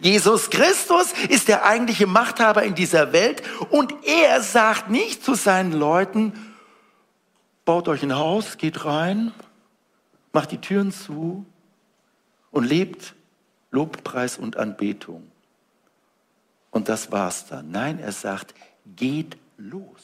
Jesus 0.00 0.50
Christus 0.50 1.12
ist 1.28 1.48
der 1.48 1.64
eigentliche 1.64 2.06
Machthaber 2.06 2.62
in 2.62 2.74
dieser 2.74 3.12
Welt 3.12 3.42
und 3.70 3.94
er 4.04 4.42
sagt 4.42 4.90
nicht 4.90 5.24
zu 5.24 5.34
seinen 5.34 5.72
Leuten, 5.72 6.32
baut 7.64 7.88
euch 7.88 8.02
ein 8.02 8.14
Haus, 8.14 8.58
geht 8.58 8.84
rein, 8.84 9.32
macht 10.32 10.52
die 10.52 10.58
Türen 10.58 10.92
zu 10.92 11.44
und 12.50 12.64
lebt 12.64 13.14
Lobpreis 13.70 14.38
und 14.38 14.56
Anbetung. 14.56 15.30
Und 16.70 16.88
das 16.88 17.12
war's 17.12 17.46
dann. 17.46 17.70
Nein, 17.70 17.98
er 17.98 18.12
sagt, 18.12 18.54
geht 18.96 19.36
los. 19.56 20.02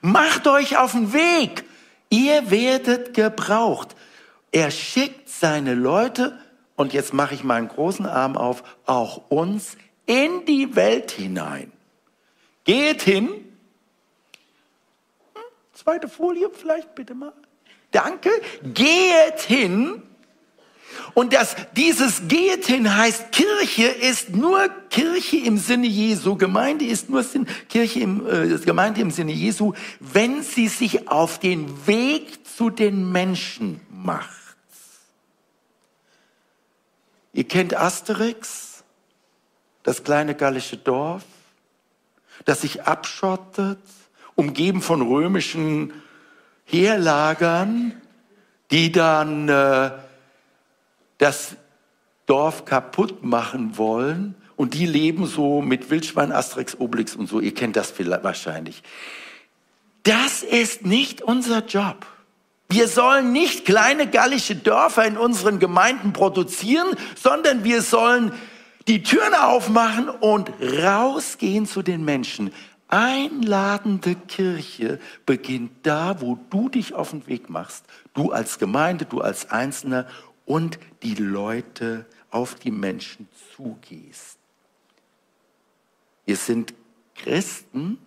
Macht 0.00 0.46
euch 0.46 0.76
auf 0.76 0.92
den 0.92 1.12
Weg. 1.12 1.64
Ihr 2.10 2.50
werdet 2.50 3.14
gebraucht. 3.14 3.96
Er 4.52 4.70
schickt 4.70 5.28
seine 5.28 5.74
Leute, 5.74 6.38
und 6.76 6.92
jetzt 6.92 7.14
mache 7.14 7.34
ich 7.34 7.44
meinen 7.44 7.68
großen 7.68 8.06
Arm 8.06 8.36
auf, 8.36 8.62
auch 8.86 9.30
uns 9.30 9.76
in 10.06 10.44
die 10.46 10.76
Welt 10.76 11.12
hinein. 11.12 11.72
Geht 12.64 13.02
hin. 13.02 13.28
Hm, 13.28 13.44
zweite 15.72 16.08
Folie 16.08 16.50
vielleicht 16.50 16.94
bitte 16.94 17.14
mal. 17.14 17.32
Danke. 17.90 18.30
Geht 18.62 19.40
hin 19.40 20.02
und 21.14 21.32
das, 21.32 21.56
dieses 21.76 22.28
Geht 22.28 22.66
hin 22.66 22.96
heißt, 22.96 23.32
Kirche 23.32 23.86
ist 23.86 24.30
nur 24.30 24.68
Kirche 24.90 25.38
im 25.38 25.58
Sinne 25.58 25.86
Jesu, 25.86 26.36
Gemeinde 26.36 26.84
ist 26.84 27.08
nur 27.08 27.22
Sinn, 27.22 27.46
Kirche 27.68 28.00
im, 28.00 28.26
äh, 28.26 28.58
Gemeinde 28.58 29.00
im 29.00 29.10
Sinne 29.10 29.32
Jesu, 29.32 29.74
wenn 30.00 30.42
sie 30.42 30.68
sich 30.68 31.08
auf 31.08 31.38
den 31.38 31.86
Weg 31.86 32.46
zu 32.46 32.70
den 32.70 33.12
Menschen 33.12 33.80
macht. 33.90 34.30
Ihr 37.32 37.44
kennt 37.44 37.74
Asterix, 37.76 38.84
das 39.82 40.04
kleine 40.04 40.34
gallische 40.34 40.76
Dorf, 40.76 41.24
das 42.44 42.62
sich 42.62 42.82
abschottet, 42.82 43.78
umgeben 44.34 44.82
von 44.82 45.02
römischen 45.02 45.92
Heerlagern, 46.64 48.00
die 48.70 48.90
dann 48.90 49.48
äh, 49.48 49.90
das 51.18 51.56
Dorf 52.26 52.64
kaputt 52.64 53.24
machen 53.24 53.76
wollen. 53.76 54.34
Und 54.56 54.74
die 54.74 54.86
leben 54.86 55.26
so 55.26 55.60
mit 55.60 55.90
Wildschwein, 55.90 56.32
Asterix, 56.32 56.76
Obelix 56.78 57.16
und 57.16 57.28
so. 57.28 57.40
Ihr 57.40 57.54
kennt 57.54 57.76
das 57.76 57.90
vielleicht 57.90 58.22
wahrscheinlich. 58.22 58.82
Das 60.04 60.42
ist 60.42 60.86
nicht 60.86 61.22
unser 61.22 61.64
Job. 61.64 62.06
Wir 62.68 62.88
sollen 62.88 63.32
nicht 63.32 63.64
kleine 63.64 64.08
gallische 64.08 64.56
Dörfer 64.56 65.04
in 65.04 65.16
unseren 65.16 65.58
Gemeinden 65.58 66.12
produzieren, 66.12 66.88
sondern 67.14 67.64
wir 67.64 67.82
sollen 67.82 68.32
die 68.86 69.02
Türen 69.02 69.34
aufmachen 69.34 70.08
und 70.08 70.50
rausgehen 70.82 71.66
zu 71.66 71.82
den 71.82 72.04
Menschen. 72.04 72.52
Einladende 72.88 74.14
Kirche 74.14 75.00
beginnt 75.26 75.72
da, 75.84 76.20
wo 76.20 76.38
du 76.50 76.68
dich 76.68 76.94
auf 76.94 77.10
den 77.10 77.26
Weg 77.26 77.48
machst. 77.48 77.84
Du 78.12 78.30
als 78.30 78.58
Gemeinde, 78.58 79.04
du 79.04 79.20
als 79.20 79.50
Einzelner 79.50 80.06
und 80.46 80.78
die 81.02 81.14
Leute 81.14 82.06
auf 82.30 82.54
die 82.54 82.70
Menschen 82.70 83.28
zugehst. 83.56 84.38
Wir 86.24 86.36
sind 86.36 86.74
Christen 87.14 87.98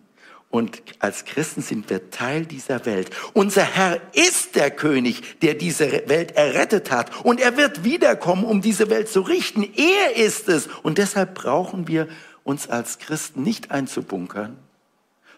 und 0.50 0.82
als 1.00 1.26
Christen 1.26 1.62
sind 1.62 1.90
wir 1.90 2.10
Teil 2.10 2.46
dieser 2.46 2.86
Welt. 2.86 3.10
Unser 3.34 3.64
Herr 3.64 4.02
ist 4.14 4.56
der 4.56 4.72
König, 4.72 5.40
der 5.42 5.56
diese 5.56 6.08
Welt 6.08 6.32
errettet 6.32 6.90
hat. 6.90 7.26
Und 7.26 7.42
er 7.42 7.58
wird 7.58 7.84
wiederkommen, 7.84 8.46
um 8.46 8.62
diese 8.62 8.90
Welt 8.90 9.10
zu 9.10 9.22
richten. 9.22 9.64
Er 9.64 10.16
ist 10.16 10.48
es. 10.48 10.68
Und 10.84 10.98
deshalb 10.98 11.36
brauchen 11.36 11.88
wir 11.88 12.08
uns 12.44 12.70
als 12.70 12.98
Christen 12.98 13.44
nicht 13.44 13.72
einzubunkern, 13.72 14.58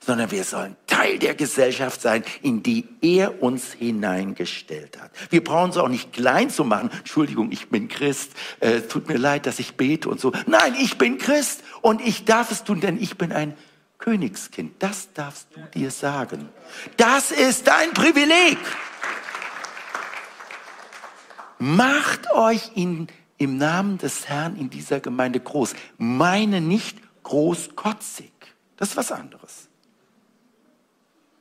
sondern 0.10 0.32
wir 0.32 0.44
sollen 0.44 0.76
Teil 0.88 1.20
der 1.20 1.36
Gesellschaft 1.36 2.02
sein, 2.02 2.24
in 2.42 2.64
die 2.64 2.88
er 3.00 3.44
uns 3.44 3.74
hineingestellt 3.74 5.00
hat. 5.00 5.12
Wir 5.30 5.44
brauchen 5.44 5.70
es 5.70 5.78
auch 5.78 5.88
nicht 5.88 6.14
klein 6.14 6.50
zu 6.50 6.64
machen. 6.64 6.90
Entschuldigung, 6.98 7.52
ich 7.52 7.70
bin 7.70 7.88
Christ, 7.90 8.32
äh, 8.60 8.82
tut 8.82 9.08
mir 9.08 9.18
leid, 9.18 9.46
dass 9.46 9.60
ich 9.60 9.76
bete 9.76 10.10
und 10.10 10.20
so. 10.20 10.32
Nein, 10.48 10.74
ich 10.82 10.98
bin 10.98 11.20
Christ 11.20 11.62
und 11.84 12.02
ich 12.02 12.26
darf 12.26 12.50
es 12.50 12.64
tun, 12.64 12.82
denn 12.82 13.00
ich 13.00 13.20
bin 13.20 13.32
ein 13.32 13.56
Königskind. 14.00 14.82
Das 14.82 15.14
darfst 15.14 15.50
du 15.54 15.62
dir 15.80 15.92
sagen. 15.92 16.50
Das 16.98 17.30
ist 17.30 17.68
dein 17.68 17.92
Privileg. 17.94 18.58
Macht 21.60 22.32
euch 22.32 22.72
in, 22.74 23.10
im 23.38 23.58
Namen 23.60 24.00
des 24.00 24.28
Herrn 24.28 24.56
in 24.56 24.72
dieser 24.72 25.02
Gemeinde 25.02 25.40
groß. 25.40 25.76
Meine 26.00 26.62
nicht 26.62 26.98
großkotzig. 27.22 28.32
Das 28.76 28.90
ist 28.90 28.98
was 28.98 29.12
anderes. 29.12 29.69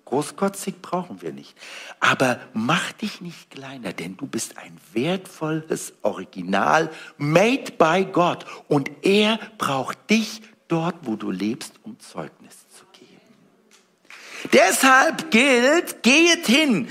Großkotzig 0.08 0.80
brauchen 0.80 1.20
wir 1.20 1.34
nicht. 1.34 1.54
Aber 2.00 2.40
mach 2.54 2.92
dich 2.92 3.20
nicht 3.20 3.50
kleiner, 3.50 3.92
denn 3.92 4.16
du 4.16 4.26
bist 4.26 4.56
ein 4.56 4.78
wertvolles 4.94 5.92
Original, 6.00 6.90
made 7.18 7.72
by 7.72 8.06
God. 8.10 8.46
Und 8.68 8.90
er 9.02 9.38
braucht 9.58 10.08
dich 10.08 10.40
dort, 10.66 10.96
wo 11.02 11.16
du 11.16 11.30
lebst, 11.30 11.74
um 11.82 12.00
Zeugnis 12.00 12.56
zu 12.70 12.86
geben. 12.98 13.20
Deshalb 14.54 15.30
gilt, 15.30 16.02
geht 16.02 16.46
hin, 16.46 16.88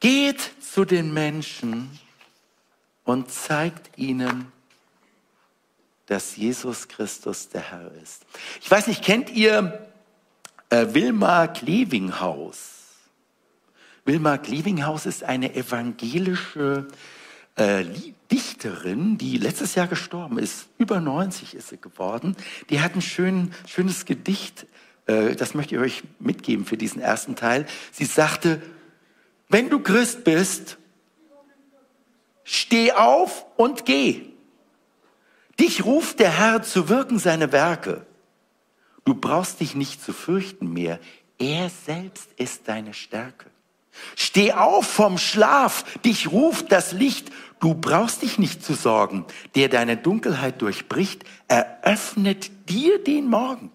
geht 0.00 0.40
zu 0.60 0.84
den 0.84 1.14
Menschen 1.14 1.96
und 3.04 3.30
zeigt 3.30 3.96
ihnen, 3.96 4.50
dass 6.06 6.34
Jesus 6.34 6.88
Christus 6.88 7.50
der 7.50 7.70
Herr 7.70 7.92
ist. 8.02 8.26
Ich 8.60 8.68
weiß 8.68 8.88
nicht, 8.88 9.04
kennt 9.04 9.30
ihr 9.30 9.89
äh, 10.70 10.86
Wilma 10.94 11.48
Klevinghaus. 11.48 12.78
Wilma 14.04 14.38
Klevinghaus 14.38 15.06
ist 15.06 15.24
eine 15.24 15.54
evangelische 15.54 16.88
äh, 17.56 17.84
Dichterin, 18.30 19.18
die 19.18 19.36
letztes 19.36 19.74
Jahr 19.74 19.88
gestorben 19.88 20.38
ist. 20.38 20.68
Über 20.78 21.00
90 21.00 21.54
ist 21.54 21.68
sie 21.68 21.80
geworden. 21.80 22.36
Die 22.70 22.80
hat 22.80 22.94
ein 22.94 23.02
schön, 23.02 23.52
schönes 23.66 24.06
Gedicht, 24.06 24.66
äh, 25.06 25.34
das 25.34 25.54
möchte 25.54 25.74
ich 25.74 25.80
euch 25.80 26.02
mitgeben 26.18 26.64
für 26.64 26.76
diesen 26.76 27.02
ersten 27.02 27.36
Teil. 27.36 27.66
Sie 27.92 28.04
sagte, 28.04 28.62
wenn 29.48 29.68
du 29.68 29.80
Christ 29.80 30.24
bist, 30.24 30.78
steh 32.44 32.92
auf 32.92 33.44
und 33.56 33.84
geh. 33.84 34.22
Dich 35.58 35.84
ruft 35.84 36.20
der 36.20 36.38
Herr 36.38 36.62
zu 36.62 36.88
wirken 36.88 37.18
seine 37.18 37.52
Werke. 37.52 38.06
Du 39.04 39.14
brauchst 39.14 39.60
dich 39.60 39.74
nicht 39.74 40.02
zu 40.02 40.12
fürchten 40.12 40.72
mehr. 40.72 40.98
Er 41.38 41.70
selbst 41.70 42.28
ist 42.36 42.68
deine 42.68 42.94
Stärke. 42.94 43.46
Steh 44.14 44.52
auf 44.52 44.86
vom 44.86 45.18
Schlaf, 45.18 45.84
dich 46.04 46.30
ruft 46.30 46.70
das 46.70 46.92
Licht. 46.92 47.30
Du 47.58 47.74
brauchst 47.74 48.22
dich 48.22 48.38
nicht 48.38 48.64
zu 48.64 48.74
sorgen. 48.74 49.24
Der 49.54 49.68
deine 49.68 49.96
Dunkelheit 49.96 50.62
durchbricht, 50.62 51.24
eröffnet 51.48 52.50
dir 52.68 53.02
den 53.02 53.26
Morgen. 53.26 53.72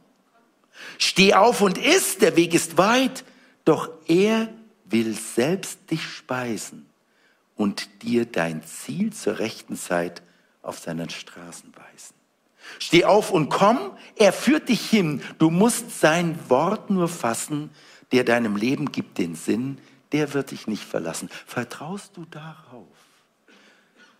Steh 0.97 1.33
auf 1.33 1.61
und 1.61 1.77
iss, 1.77 2.17
der 2.17 2.35
Weg 2.35 2.53
ist 2.53 2.77
weit, 2.77 3.23
doch 3.65 3.89
er 4.07 4.49
will 4.85 5.15
selbst 5.15 5.79
dich 5.89 6.03
speisen 6.03 6.85
und 7.55 8.03
dir 8.03 8.25
dein 8.25 8.63
Ziel 8.63 9.13
zur 9.13 9.39
rechten 9.39 9.75
Zeit 9.75 10.21
auf 10.61 10.79
seinen 10.79 11.09
Straßen 11.09 11.73
weisen. 11.75 12.15
Steh 12.79 13.05
auf 13.05 13.31
und 13.31 13.49
komm, 13.49 13.91
er 14.15 14.33
führt 14.33 14.69
dich 14.69 14.89
hin. 14.89 15.21
Du 15.37 15.49
musst 15.49 15.99
sein 15.99 16.37
Wort 16.49 16.89
nur 16.89 17.07
fassen, 17.07 17.69
der 18.11 18.23
deinem 18.23 18.55
Leben 18.55 18.91
gibt 18.91 19.17
den 19.17 19.35
Sinn, 19.35 19.77
der 20.11 20.33
wird 20.33 20.51
dich 20.51 20.67
nicht 20.67 20.83
verlassen. 20.83 21.29
Vertraust 21.45 22.15
du 22.17 22.25
darauf? 22.25 22.87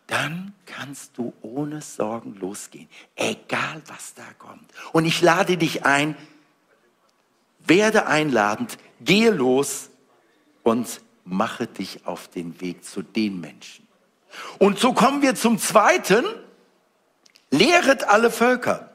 Dann 0.08 0.54
kannst 0.66 1.18
du 1.18 1.34
ohne 1.42 1.82
Sorgen 1.82 2.36
losgehen, 2.36 2.88
egal 3.16 3.82
was 3.88 4.14
da 4.14 4.26
kommt. 4.38 4.72
Und 4.92 5.06
ich 5.06 5.22
lade 5.22 5.58
dich 5.58 5.86
ein, 5.86 6.16
werde 7.66 8.06
einladend, 8.06 8.78
gehe 9.02 9.32
los 9.32 9.90
und 10.64 11.02
mache 11.24 11.66
dich 11.66 12.06
auf 12.06 12.28
den 12.28 12.62
Weg 12.62 12.84
zu 12.84 13.02
den 13.02 13.40
Menschen. 13.40 13.88
Und 14.60 14.78
so 14.78 14.94
kommen 14.94 15.22
wir 15.22 15.34
zum 15.34 15.58
zweiten, 15.58 16.24
lehret 17.58 18.08
alle 18.08 18.32
Völker. 18.32 18.90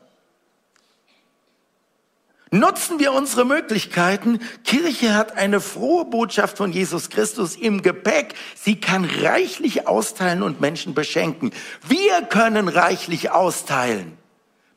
Nutzen 2.52 2.98
wir 2.98 3.12
unsere 3.12 3.44
Möglichkeiten. 3.44 4.40
Kirche 4.64 5.14
hat 5.14 5.36
eine 5.36 5.60
frohe 5.60 6.04
Botschaft 6.04 6.56
von 6.56 6.72
Jesus 6.72 7.08
Christus 7.08 7.54
im 7.54 7.80
Gepäck. 7.80 8.34
Sie 8.56 8.80
kann 8.80 9.04
reichlich 9.04 9.86
austeilen 9.86 10.42
und 10.42 10.60
Menschen 10.60 10.92
beschenken. 10.92 11.52
Wir 11.86 12.22
können 12.22 12.66
reichlich 12.66 13.30
austeilen. 13.30 14.18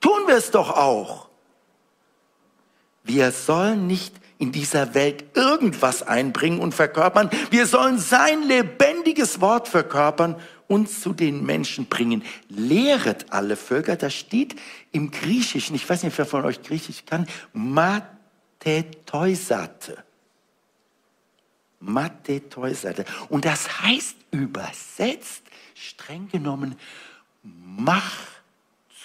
Tun 0.02 0.28
wir 0.28 0.36
es 0.36 0.52
doch 0.52 0.70
auch. 0.70 1.30
Wir 3.04 3.32
sollen 3.32 3.88
nicht 3.88 4.16
in 4.44 4.52
dieser 4.52 4.94
Welt 4.94 5.24
irgendwas 5.36 6.04
einbringen 6.04 6.60
und 6.60 6.76
verkörpern. 6.76 7.30
Wir 7.50 7.66
sollen 7.66 7.98
sein 7.98 8.44
lebendiges 8.44 9.40
Wort 9.40 9.70
verkörpern 9.70 10.36
und 10.68 10.90
zu 10.90 11.14
den 11.14 11.46
Menschen 11.46 11.86
bringen. 11.86 12.24
Lehret 12.50 13.32
alle 13.32 13.56
Völker. 13.56 13.96
Das 13.96 14.14
steht 14.14 14.58
im 14.92 15.12
Griechischen. 15.12 15.78
Ich 15.78 15.90
weiß 15.90 16.04
nicht, 16.04 16.18
wer 16.18 16.26
von 16.26 16.44
euch 16.44 16.62
Griechisch 16.62 17.06
kann. 17.06 17.26
Matetoisate. 17.54 18.04
Matetoisate. 21.80 23.06
Und 23.30 23.46
das 23.46 23.82
heißt 23.82 24.18
übersetzt, 24.32 25.44
streng 25.74 26.28
genommen, 26.28 26.76
mach 27.44 28.12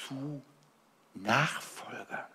zu 0.09 0.43
Nachfolger. 1.15 2.28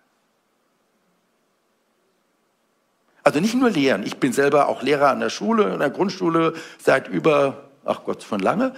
Also 3.24 3.40
nicht 3.40 3.54
nur 3.54 3.70
lehren. 3.70 4.04
Ich 4.04 4.18
bin 4.18 4.34
selber 4.34 4.68
auch 4.68 4.82
Lehrer 4.82 5.08
an 5.08 5.20
der 5.20 5.30
Schule, 5.30 5.72
in 5.72 5.80
der 5.80 5.88
Grundschule 5.88 6.52
seit 6.78 7.08
über, 7.08 7.70
ach 7.84 8.04
Gott, 8.04 8.22
schon 8.22 8.40
lange. 8.40 8.74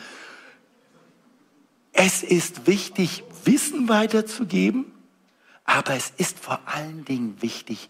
Es 1.93 2.23
ist 2.23 2.69
wichtig, 2.69 3.25
Wissen 3.45 3.89
weiterzugeben, 3.89 4.93
aber 5.65 5.95
es 5.95 6.13
ist 6.17 6.39
vor 6.39 6.61
allen 6.67 7.05
Dingen 7.05 7.43
wichtig, 7.43 7.89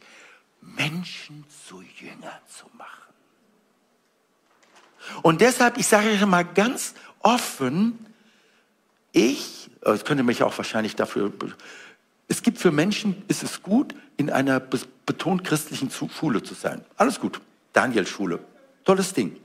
Menschen 0.61 1.45
zu 1.67 1.83
Jüngern 1.99 2.41
zu 2.49 2.65
machen. 2.79 2.91
Und 5.23 5.43
deshalb, 5.43 5.77
ich 5.77 5.87
sage 5.87 6.09
euch 6.09 6.25
mal 6.25 6.45
ganz 6.45 6.95
offen, 7.21 8.07
ich, 9.13 9.71
ich 9.95 10.05
könnte 10.05 10.23
mich 10.23 10.43
auch 10.43 10.57
wahrscheinlich 10.57 10.97
dafür, 10.97 11.33
es 12.29 12.43
gibt 12.43 12.59
für 12.59 12.73
Menschen, 12.73 13.23
ist 13.29 13.43
es 13.43 13.63
gut, 13.63 13.95
in 14.17 14.31
einer 14.31 14.61
betont 14.61 15.45
christlichen 15.45 15.91
Schule 15.91 16.43
zu 16.43 16.55
sein. 16.55 16.85
Alles 16.97 17.21
gut. 17.21 17.41
Daniel 17.73 18.07
Schule. 18.07 18.41
Tolles 18.85 19.13
Ding. 19.13 19.37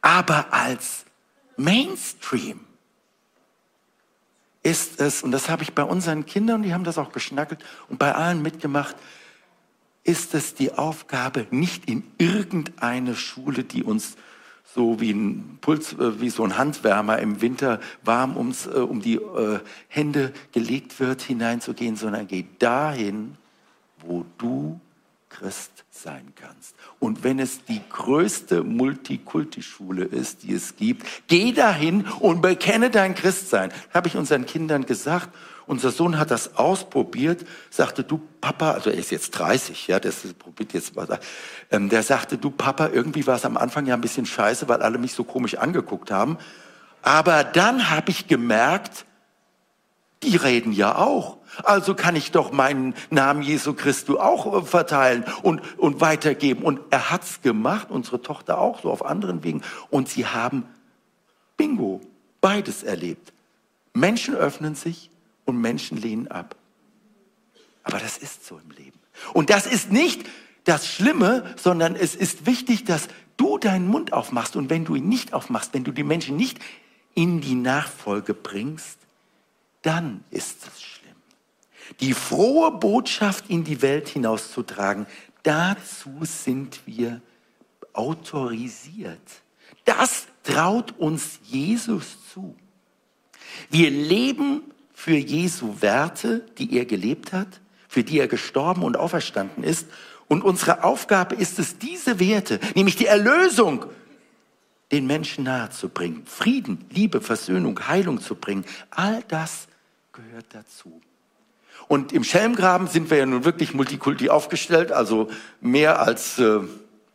Aber 0.00 0.52
als 0.52 1.04
Mainstream 1.56 2.60
ist 4.62 5.00
es, 5.00 5.22
und 5.22 5.32
das 5.32 5.48
habe 5.48 5.62
ich 5.62 5.72
bei 5.72 5.82
unseren 5.82 6.26
Kindern, 6.26 6.62
die 6.62 6.74
haben 6.74 6.84
das 6.84 6.98
auch 6.98 7.12
geschnackelt 7.12 7.64
und 7.88 7.98
bei 7.98 8.14
allen 8.14 8.42
mitgemacht, 8.42 8.96
ist 10.04 10.34
es 10.34 10.54
die 10.54 10.72
Aufgabe, 10.72 11.46
nicht 11.50 11.88
in 11.88 12.04
irgendeine 12.18 13.14
Schule, 13.14 13.64
die 13.64 13.82
uns 13.82 14.16
so 14.74 15.00
wie 15.00 15.12
ein 15.12 15.58
Puls, 15.60 15.94
äh, 15.94 16.20
wie 16.20 16.30
so 16.30 16.44
ein 16.44 16.58
Handwärmer 16.58 17.18
im 17.18 17.40
Winter 17.40 17.80
warm 18.02 18.36
ums, 18.36 18.66
äh, 18.66 18.70
um 18.70 19.00
die 19.00 19.16
äh, 19.16 19.60
Hände 19.88 20.32
gelegt 20.52 21.00
wird, 21.00 21.22
hineinzugehen, 21.22 21.96
sondern 21.96 22.26
geh 22.26 22.44
dahin, 22.58 23.36
wo 24.00 24.24
du 24.38 24.80
Christ 25.28 25.84
sein 25.90 26.32
kannst. 26.34 26.74
Und 26.98 27.22
wenn 27.22 27.38
es 27.38 27.64
die 27.64 27.80
größte 27.88 28.62
Multikulti-Schule 28.62 30.04
ist, 30.04 30.42
die 30.42 30.54
es 30.54 30.76
gibt, 30.76 31.06
geh 31.28 31.52
dahin 31.52 32.06
und 32.20 32.40
bekenne 32.40 32.90
dein 32.90 33.14
Christsein. 33.14 33.72
Habe 33.92 34.08
ich 34.08 34.16
unseren 34.16 34.46
Kindern 34.46 34.86
gesagt. 34.86 35.30
Unser 35.68 35.90
Sohn 35.90 36.18
hat 36.18 36.30
das 36.30 36.56
ausprobiert, 36.56 37.44
sagte 37.68 38.02
du 38.02 38.20
Papa, 38.40 38.72
also 38.72 38.88
er 38.88 38.96
ist 38.96 39.10
jetzt 39.10 39.32
30, 39.32 39.86
ja, 39.86 40.00
das 40.00 40.32
probiert 40.32 40.72
jetzt 40.72 40.96
was. 40.96 41.10
Ähm, 41.70 41.90
der 41.90 42.02
sagte 42.02 42.38
du 42.38 42.50
Papa, 42.50 42.88
irgendwie 42.88 43.26
war 43.26 43.36
es 43.36 43.44
am 43.44 43.58
Anfang 43.58 43.84
ja 43.84 43.94
ein 43.94 44.00
bisschen 44.00 44.24
scheiße, 44.24 44.66
weil 44.68 44.80
alle 44.80 44.96
mich 44.96 45.12
so 45.12 45.24
komisch 45.24 45.56
angeguckt 45.56 46.10
haben. 46.10 46.38
Aber 47.02 47.44
dann 47.44 47.90
habe 47.90 48.10
ich 48.10 48.26
gemerkt, 48.28 49.04
die 50.22 50.36
reden 50.36 50.72
ja 50.72 50.96
auch. 50.96 51.36
Also 51.64 51.94
kann 51.94 52.16
ich 52.16 52.30
doch 52.30 52.50
meinen 52.50 52.94
Namen 53.10 53.42
Jesu 53.42 53.74
Christus 53.74 54.16
auch 54.18 54.62
äh, 54.62 54.64
verteilen 54.64 55.26
und, 55.42 55.78
und 55.78 56.00
weitergeben. 56.00 56.62
Und 56.62 56.80
er 56.88 57.10
hat's 57.10 57.42
gemacht, 57.42 57.88
unsere 57.90 58.22
Tochter 58.22 58.58
auch, 58.58 58.80
so 58.80 58.90
auf 58.90 59.04
anderen 59.04 59.44
Wegen. 59.44 59.60
Und 59.90 60.08
sie 60.08 60.26
haben 60.26 60.64
Bingo, 61.58 62.00
beides 62.40 62.82
erlebt. 62.82 63.34
Menschen 63.92 64.34
öffnen 64.34 64.74
sich 64.74 65.10
und 65.48 65.60
Menschen 65.60 65.98
lehnen 65.98 66.28
ab. 66.28 66.56
Aber 67.82 67.98
das 67.98 68.18
ist 68.18 68.46
so 68.46 68.58
im 68.58 68.70
Leben. 68.70 68.98
Und 69.32 69.50
das 69.50 69.66
ist 69.66 69.90
nicht 69.90 70.26
das 70.64 70.86
Schlimme, 70.86 71.54
sondern 71.56 71.96
es 71.96 72.14
ist 72.14 72.46
wichtig, 72.46 72.84
dass 72.84 73.08
du 73.36 73.58
deinen 73.58 73.88
Mund 73.88 74.12
aufmachst. 74.12 74.56
Und 74.56 74.70
wenn 74.70 74.84
du 74.84 74.94
ihn 74.94 75.08
nicht 75.08 75.32
aufmachst, 75.32 75.72
wenn 75.74 75.84
du 75.84 75.92
die 75.92 76.04
Menschen 76.04 76.36
nicht 76.36 76.58
in 77.14 77.40
die 77.40 77.54
Nachfolge 77.54 78.34
bringst, 78.34 78.98
dann 79.82 80.22
ist 80.30 80.66
es 80.66 80.82
schlimm 80.82 80.98
die 82.00 82.14
frohe 82.14 82.70
Botschaft 82.70 83.48
in 83.48 83.64
die 83.64 83.82
Welt 83.82 84.08
hinauszutragen, 84.08 85.06
dazu 85.42 86.10
sind 86.22 86.80
wir 86.86 87.20
autorisiert. 87.92 89.20
Das 89.84 90.26
traut 90.42 90.96
uns 90.98 91.40
Jesus 91.44 92.16
zu. 92.32 92.54
Wir 93.70 93.90
leben 93.90 94.62
für 94.98 95.14
Jesu 95.14 95.76
Werte, 95.80 96.44
die 96.58 96.76
er 96.76 96.84
gelebt 96.84 97.32
hat, 97.32 97.60
für 97.86 98.02
die 98.02 98.18
er 98.18 98.26
gestorben 98.26 98.82
und 98.82 98.96
auferstanden 98.96 99.62
ist. 99.62 99.86
Und 100.26 100.42
unsere 100.42 100.82
Aufgabe 100.82 101.36
ist 101.36 101.60
es, 101.60 101.78
diese 101.78 102.18
Werte, 102.18 102.58
nämlich 102.74 102.96
die 102.96 103.06
Erlösung, 103.06 103.86
den 104.90 105.06
Menschen 105.06 105.44
nahezubringen, 105.44 106.26
Frieden, 106.26 106.84
Liebe, 106.90 107.20
Versöhnung, 107.20 107.78
Heilung 107.86 108.20
zu 108.20 108.34
bringen. 108.34 108.64
All 108.90 109.22
das 109.28 109.68
gehört 110.12 110.46
dazu. 110.48 111.00
Und 111.86 112.12
im 112.12 112.24
Schelmgraben 112.24 112.88
sind 112.88 113.08
wir 113.08 113.18
ja 113.18 113.26
nun 113.26 113.44
wirklich 113.44 113.74
multikulti 113.74 114.30
aufgestellt, 114.30 114.90
also 114.90 115.30
mehr 115.60 116.00
als 116.00 116.40
äh, 116.40 116.58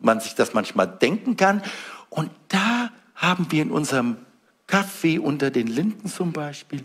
man 0.00 0.20
sich 0.20 0.34
das 0.34 0.54
manchmal 0.54 0.88
denken 0.88 1.36
kann. 1.36 1.62
Und 2.08 2.30
da 2.48 2.90
haben 3.14 3.48
wir 3.50 3.60
in 3.60 3.70
unserem 3.70 4.16
Café 4.66 5.20
unter 5.20 5.50
den 5.50 5.66
Linden 5.66 6.08
zum 6.08 6.32
Beispiel, 6.32 6.82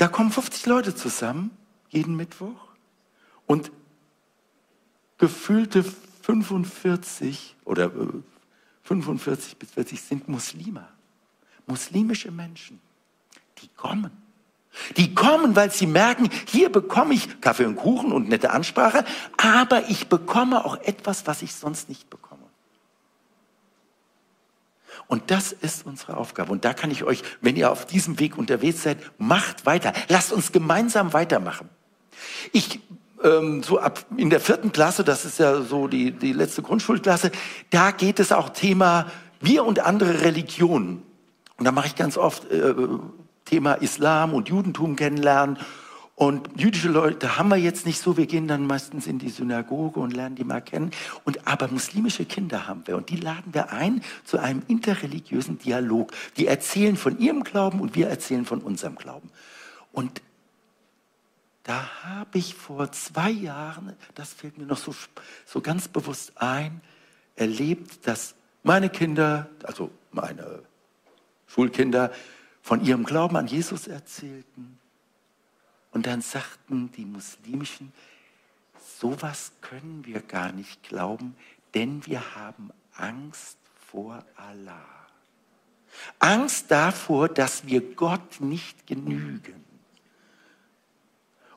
da 0.00 0.08
kommen 0.08 0.32
50 0.32 0.64
Leute 0.64 0.94
zusammen, 0.94 1.50
jeden 1.90 2.16
Mittwoch. 2.16 2.68
Und 3.46 3.70
gefühlte 5.18 5.84
45 6.22 7.56
oder 7.66 7.86
äh, 7.86 8.08
45 8.84 9.58
bis 9.58 9.72
40 9.72 10.00
sind 10.00 10.26
Muslime, 10.26 10.88
muslimische 11.66 12.30
Menschen, 12.30 12.80
die 13.58 13.68
kommen. 13.76 14.10
Die 14.96 15.14
kommen, 15.14 15.54
weil 15.54 15.70
sie 15.70 15.86
merken, 15.86 16.30
hier 16.46 16.72
bekomme 16.72 17.12
ich 17.12 17.42
Kaffee 17.42 17.66
und 17.66 17.76
Kuchen 17.76 18.12
und 18.12 18.28
nette 18.28 18.52
Ansprache, 18.52 19.04
aber 19.36 19.90
ich 19.90 20.08
bekomme 20.08 20.64
auch 20.64 20.76
etwas, 20.76 21.26
was 21.26 21.42
ich 21.42 21.54
sonst 21.54 21.90
nicht 21.90 22.08
bekomme. 22.08 22.29
Und 25.06 25.30
das 25.30 25.52
ist 25.52 25.86
unsere 25.86 26.16
Aufgabe. 26.16 26.52
Und 26.52 26.64
da 26.64 26.72
kann 26.72 26.90
ich 26.90 27.04
euch, 27.04 27.22
wenn 27.40 27.56
ihr 27.56 27.70
auf 27.70 27.86
diesem 27.86 28.18
Weg 28.18 28.38
unterwegs 28.38 28.82
seid, 28.82 28.98
macht 29.18 29.66
weiter. 29.66 29.92
Lasst 30.08 30.32
uns 30.32 30.52
gemeinsam 30.52 31.12
weitermachen. 31.12 31.68
Ich 32.52 32.80
ähm, 33.22 33.62
so 33.62 33.78
ab 33.78 34.04
in 34.16 34.30
der 34.30 34.40
vierten 34.40 34.72
Klasse, 34.72 35.04
das 35.04 35.24
ist 35.24 35.38
ja 35.38 35.62
so 35.62 35.88
die, 35.88 36.12
die 36.12 36.32
letzte 36.32 36.62
Grundschulklasse, 36.62 37.30
da 37.70 37.90
geht 37.90 38.20
es 38.20 38.32
auch 38.32 38.50
Thema 38.50 39.06
wir 39.40 39.64
und 39.64 39.80
andere 39.80 40.22
Religionen. 40.22 41.02
Und 41.58 41.64
da 41.64 41.72
mache 41.72 41.88
ich 41.88 41.96
ganz 41.96 42.16
oft 42.16 42.50
äh, 42.50 42.74
Thema 43.44 43.74
Islam 43.74 44.34
und 44.34 44.48
Judentum 44.48 44.96
kennenlernen. 44.96 45.58
Und 46.20 46.50
jüdische 46.60 46.90
Leute 46.90 47.38
haben 47.38 47.48
wir 47.48 47.56
jetzt 47.56 47.86
nicht 47.86 47.98
so, 47.98 48.18
wir 48.18 48.26
gehen 48.26 48.46
dann 48.46 48.66
meistens 48.66 49.06
in 49.06 49.18
die 49.18 49.30
Synagoge 49.30 50.00
und 50.00 50.12
lernen 50.12 50.36
die 50.36 50.44
mal 50.44 50.60
kennen. 50.60 50.90
Und 51.24 51.48
aber 51.48 51.68
muslimische 51.68 52.26
Kinder 52.26 52.66
haben 52.66 52.86
wir 52.86 52.98
und 52.98 53.08
die 53.08 53.16
laden 53.16 53.54
wir 53.54 53.72
ein 53.72 54.02
zu 54.24 54.38
einem 54.38 54.62
interreligiösen 54.68 55.58
Dialog. 55.58 56.12
Die 56.36 56.46
erzählen 56.46 56.98
von 56.98 57.18
ihrem 57.18 57.42
Glauben 57.42 57.80
und 57.80 57.94
wir 57.94 58.08
erzählen 58.08 58.44
von 58.44 58.60
unserem 58.60 58.96
Glauben. 58.96 59.30
Und 59.92 60.20
da 61.62 61.88
habe 62.04 62.36
ich 62.36 62.54
vor 62.54 62.92
zwei 62.92 63.30
Jahren, 63.30 63.96
das 64.14 64.34
fällt 64.34 64.58
mir 64.58 64.66
noch 64.66 64.76
so, 64.76 64.94
so 65.46 65.62
ganz 65.62 65.88
bewusst 65.88 66.32
ein, 66.36 66.82
erlebt, 67.34 68.06
dass 68.06 68.34
meine 68.62 68.90
Kinder, 68.90 69.48
also 69.62 69.90
meine 70.12 70.64
Schulkinder, 71.46 72.12
von 72.60 72.84
ihrem 72.84 73.04
Glauben 73.04 73.36
an 73.36 73.46
Jesus 73.46 73.86
erzählten. 73.86 74.79
Und 75.92 76.06
dann 76.06 76.20
sagten 76.22 76.90
die 76.96 77.04
Muslimischen, 77.04 77.92
sowas 78.98 79.52
können 79.60 80.02
wir 80.04 80.20
gar 80.20 80.52
nicht 80.52 80.82
glauben, 80.82 81.36
denn 81.74 82.06
wir 82.06 82.34
haben 82.36 82.70
Angst 82.94 83.58
vor 83.90 84.24
Allah. 84.36 84.86
Angst 86.18 86.70
davor, 86.70 87.28
dass 87.28 87.66
wir 87.66 87.80
Gott 87.94 88.40
nicht 88.40 88.86
genügen. 88.86 89.64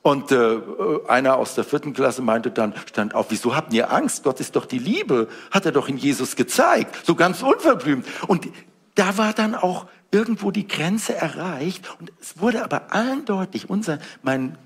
Und 0.02 0.32
äh, 0.32 0.60
einer 1.08 1.36
aus 1.36 1.54
der 1.54 1.64
vierten 1.64 1.94
Klasse 1.94 2.20
meinte 2.20 2.50
dann, 2.50 2.74
stand 2.86 3.14
auf, 3.14 3.30
wieso 3.30 3.56
habt 3.56 3.72
ihr 3.72 3.90
Angst? 3.90 4.22
Gott 4.22 4.38
ist 4.38 4.54
doch 4.54 4.66
die 4.66 4.78
Liebe, 4.78 5.28
hat 5.50 5.64
er 5.64 5.72
doch 5.72 5.88
in 5.88 5.96
Jesus 5.96 6.36
gezeigt, 6.36 7.06
so 7.06 7.14
ganz 7.14 7.42
unverblümt. 7.42 8.06
Und 8.28 8.48
da 8.94 9.16
war 9.16 9.32
dann 9.32 9.54
auch 9.54 9.86
irgendwo 10.10 10.50
die 10.50 10.68
Grenze 10.68 11.14
erreicht 11.14 11.88
und 11.98 12.12
es 12.20 12.38
wurde 12.38 12.62
aber 12.62 12.92
allen 12.92 13.24
deutlich, 13.24 13.68
unser, 13.68 13.98
mein, 14.22 14.56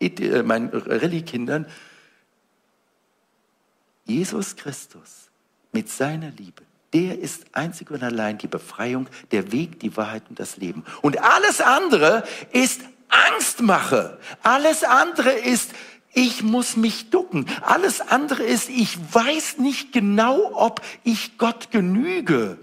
äh, 0.00 0.42
mein 0.42 0.68
Rallye-Kindern, 0.68 1.66
Jesus 4.04 4.54
Christus 4.56 5.30
mit 5.72 5.88
seiner 5.88 6.30
Liebe, 6.30 6.62
der 6.92 7.18
ist 7.18 7.46
einzig 7.52 7.90
und 7.90 8.04
allein 8.04 8.38
die 8.38 8.46
Befreiung, 8.46 9.08
der 9.32 9.50
Weg, 9.50 9.80
die 9.80 9.96
Wahrheit 9.96 10.22
und 10.28 10.38
das 10.38 10.58
Leben. 10.58 10.84
Und 11.02 11.20
alles 11.20 11.60
andere 11.60 12.22
ist 12.52 12.82
Angstmache. 13.08 14.18
Alles 14.42 14.84
andere 14.84 15.32
ist, 15.32 15.72
ich 16.12 16.44
muss 16.44 16.76
mich 16.76 17.10
ducken. 17.10 17.46
Alles 17.62 18.00
andere 18.00 18.44
ist, 18.44 18.68
ich 18.68 18.96
weiß 19.12 19.58
nicht 19.58 19.92
genau, 19.92 20.52
ob 20.54 20.82
ich 21.02 21.36
Gott 21.38 21.72
genüge. 21.72 22.58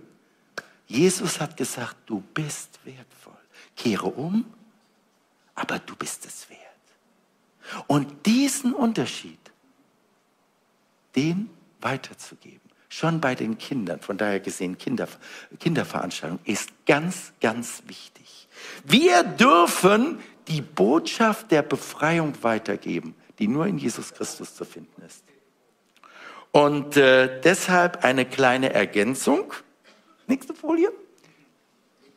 Jesus 0.92 1.40
hat 1.40 1.56
gesagt, 1.56 1.96
du 2.06 2.22
bist 2.34 2.80
wertvoll. 2.84 3.34
Kehre 3.78 4.08
um, 4.08 4.46
aber 5.56 5.80
du 5.80 5.96
bist 5.96 6.26
es 6.26 6.50
wert. 6.50 6.60
Und 7.88 8.26
diesen 8.26 8.74
Unterschied, 8.74 9.40
den 11.16 11.50
weiterzugeben, 11.80 12.60
schon 12.90 13.22
bei 13.22 13.36
den 13.36 13.58
Kindern, 13.58 14.02
von 14.02 14.18
daher 14.18 14.42
gesehen 14.42 14.78
Kinder, 14.78 15.08
Kinderveranstaltung, 15.60 16.40
ist 16.44 16.70
ganz, 16.86 17.32
ganz 17.40 17.84
wichtig. 17.88 18.50
Wir 18.84 19.24
dürfen 19.24 20.20
die 20.50 20.62
Botschaft 20.62 21.52
der 21.52 21.62
Befreiung 21.62 22.34
weitergeben, 22.44 23.16
die 23.40 23.48
nur 23.48 23.66
in 23.66 23.78
Jesus 23.78 24.14
Christus 24.14 24.56
zu 24.56 24.66
finden 24.66 25.02
ist. 25.04 25.24
Und 26.52 26.98
äh, 26.98 27.40
deshalb 27.42 28.04
eine 28.04 28.26
kleine 28.26 28.74
Ergänzung. 28.74 29.54
Nächste 30.32 30.54
Folie. 30.54 30.90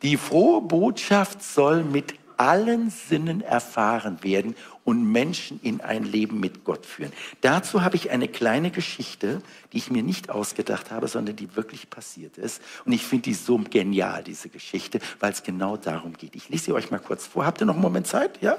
Die 0.01 0.15
frohe 0.15 0.61
Botschaft 0.61 1.43
soll 1.43 1.83
mit 1.83 2.13
allen 2.37 2.89
Sinnen 2.89 3.41
erfahren 3.41 4.23
werden 4.23 4.55
und 4.85 5.11
Menschen 5.11 5.59
in 5.61 5.81
ein 5.81 6.05
Leben 6.05 6.39
mit 6.39 6.63
Gott 6.63 6.85
führen. 6.85 7.11
Dazu 7.41 7.81
habe 7.81 7.97
ich 7.97 8.11
eine 8.11 8.29
kleine 8.29 8.71
Geschichte, 8.71 9.41
die 9.73 9.79
ich 9.79 9.91
mir 9.91 10.01
nicht 10.01 10.29
ausgedacht 10.29 10.91
habe, 10.91 11.09
sondern 11.09 11.35
die 11.35 11.57
wirklich 11.57 11.89
passiert 11.89 12.37
ist. 12.37 12.61
Und 12.85 12.93
ich 12.93 13.03
finde 13.03 13.23
die 13.23 13.33
so 13.33 13.57
genial, 13.57 14.23
diese 14.23 14.47
Geschichte, 14.47 15.01
weil 15.19 15.33
es 15.33 15.43
genau 15.43 15.75
darum 15.75 16.13
geht. 16.13 16.37
Ich 16.37 16.47
lese 16.47 16.65
sie 16.65 16.71
euch 16.71 16.91
mal 16.91 16.99
kurz 16.99 17.27
vor. 17.27 17.45
Habt 17.45 17.59
ihr 17.59 17.65
noch 17.65 17.73
einen 17.73 17.83
Moment 17.83 18.07
Zeit? 18.07 18.41
Ja? 18.41 18.57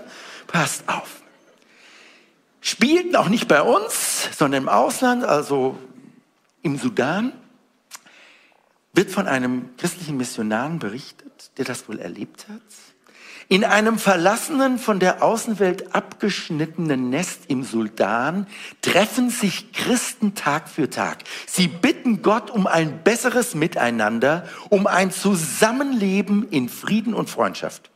Passt 0.49 0.87
auf. 0.87 1.23
Spielt 2.61 3.11
noch 3.11 3.31
nicht 3.31 3.49
bei 3.49 3.63
uns, 3.63 4.29
sondern 4.37 4.65
im 4.65 4.69
Ausland, 4.69 5.25
also 5.25 5.79
im 6.61 6.77
Sudan, 6.77 7.33
wird 8.97 9.11
von 9.11 9.29
einem 9.29 9.77
christlichen 9.77 10.17
Missionar 10.17 10.71
berichtet, 10.71 11.53
der 11.59 11.65
das 11.65 11.89
wohl 11.89 11.99
erlebt 11.99 12.49
hat. 12.49 12.63
In 13.49 13.63
einem 13.63 14.01
verlassenen, 14.01 14.77
von 14.77 14.99
der 14.99 15.23
Außenwelt 15.23 15.95
abgeschnittenen 15.95 17.11
Nest 17.11 17.43
im 17.47 17.63
Sultan 17.63 18.49
treffen 18.83 19.31
sich 19.31 19.73
Christen 19.73 20.35
Tag 20.35 20.69
für 20.69 20.91
Tag. 20.91 21.19
Sie 21.47 21.69
bitten 21.69 22.23
Gott 22.23 22.51
um 22.51 22.67
ein 22.67 23.05
besseres 23.05 23.55
Miteinander, 23.55 24.49
um 24.69 24.89
ein 24.89 25.13
Zusammenleben 25.13 26.49
in 26.51 26.69
Frieden 26.69 27.15
und 27.15 27.31
Freundschaft. 27.31 27.93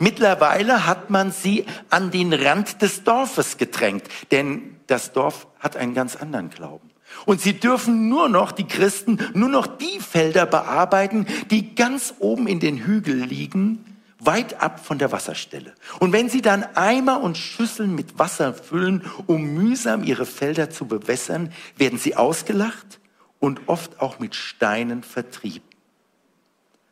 Mittlerweile 0.00 0.86
hat 0.86 1.08
man 1.08 1.30
sie 1.30 1.66
an 1.88 2.10
den 2.10 2.32
Rand 2.32 2.82
des 2.82 3.04
Dorfes 3.04 3.58
gedrängt, 3.58 4.04
denn 4.32 4.76
das 4.88 5.12
Dorf 5.12 5.46
hat 5.60 5.76
einen 5.76 5.94
ganz 5.94 6.16
anderen 6.16 6.50
Glauben. 6.50 6.89
Und 7.26 7.40
sie 7.40 7.58
dürfen 7.58 8.08
nur 8.08 8.28
noch, 8.28 8.52
die 8.52 8.66
Christen, 8.66 9.18
nur 9.34 9.48
noch 9.48 9.66
die 9.66 10.00
Felder 10.00 10.46
bearbeiten, 10.46 11.26
die 11.50 11.74
ganz 11.74 12.14
oben 12.18 12.46
in 12.46 12.60
den 12.60 12.78
Hügeln 12.78 13.28
liegen, 13.28 13.84
weit 14.20 14.60
ab 14.60 14.84
von 14.84 14.98
der 14.98 15.12
Wasserstelle. 15.12 15.74
Und 15.98 16.12
wenn 16.12 16.28
sie 16.28 16.42
dann 16.42 16.64
Eimer 16.74 17.22
und 17.22 17.38
Schüsseln 17.38 17.94
mit 17.94 18.18
Wasser 18.18 18.54
füllen, 18.54 19.04
um 19.26 19.42
mühsam 19.54 20.04
ihre 20.04 20.26
Felder 20.26 20.70
zu 20.70 20.86
bewässern, 20.86 21.52
werden 21.76 21.98
sie 21.98 22.16
ausgelacht 22.16 23.00
und 23.38 23.62
oft 23.66 24.00
auch 24.00 24.18
mit 24.18 24.34
Steinen 24.34 25.02
vertrieben. 25.02 25.68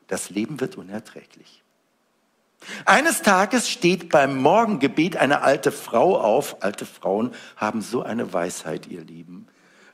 Das 0.09 0.31
Leben 0.31 0.61
wird 0.61 0.77
unerträglich. 0.77 1.63
Eines 2.85 3.23
Tages 3.23 3.69
steht 3.69 4.09
beim 4.09 4.37
Morgengebet 4.39 5.17
eine 5.17 5.43
alte 5.43 5.71
Frau 5.71 6.19
auf. 6.19 6.63
Alte 6.63 6.87
Frauen 6.87 7.33
haben 7.57 7.83
so 7.83 8.03
eine 8.03 8.33
Weisheit, 8.33 8.89
ihr 8.89 9.05
Lieben. 9.05 9.47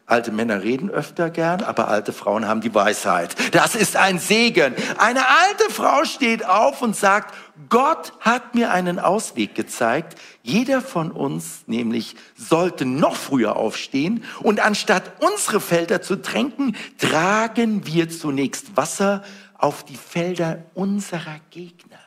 Alte 0.07 0.33
Männer 0.33 0.63
reden 0.63 0.91
öfter 0.91 1.31
gern, 1.31 1.63
aber 1.63 1.89
alte 1.89 2.13
Frauen 2.13 2.47
haben 2.47 2.61
die 2.61 2.75
Weisheit. 2.75 3.35
Das 3.55 3.75
ist 3.75 3.97
ein 3.97 4.19
Segen. 4.19 4.75
Eine 4.99 5.27
alte 5.27 5.71
Frau 5.71 6.05
steht 6.05 6.45
auf 6.45 6.83
und 6.83 6.95
sagt, 6.95 7.35
Gott 7.71 8.13
hat 8.21 8.55
mir 8.55 8.71
einen 8.71 8.99
Ausweg 8.99 9.55
gezeigt. 9.55 10.19
Jeder 10.43 10.83
von 10.83 11.11
uns 11.11 11.63
nämlich 11.67 12.17
sollte 12.37 12.85
noch 12.85 13.17
früher 13.17 13.57
aufstehen 13.57 14.25
und 14.43 14.61
anstatt 14.61 15.11
unsere 15.21 15.59
Felder 15.59 16.03
zu 16.03 16.21
tränken, 16.21 16.77
tragen 16.99 17.87
wir 17.87 18.11
zunächst 18.11 18.77
Wasser 18.77 19.25
auf 19.57 19.85
die 19.85 19.97
Felder 19.97 20.65
unserer 20.75 21.41
Gegner, 21.51 22.01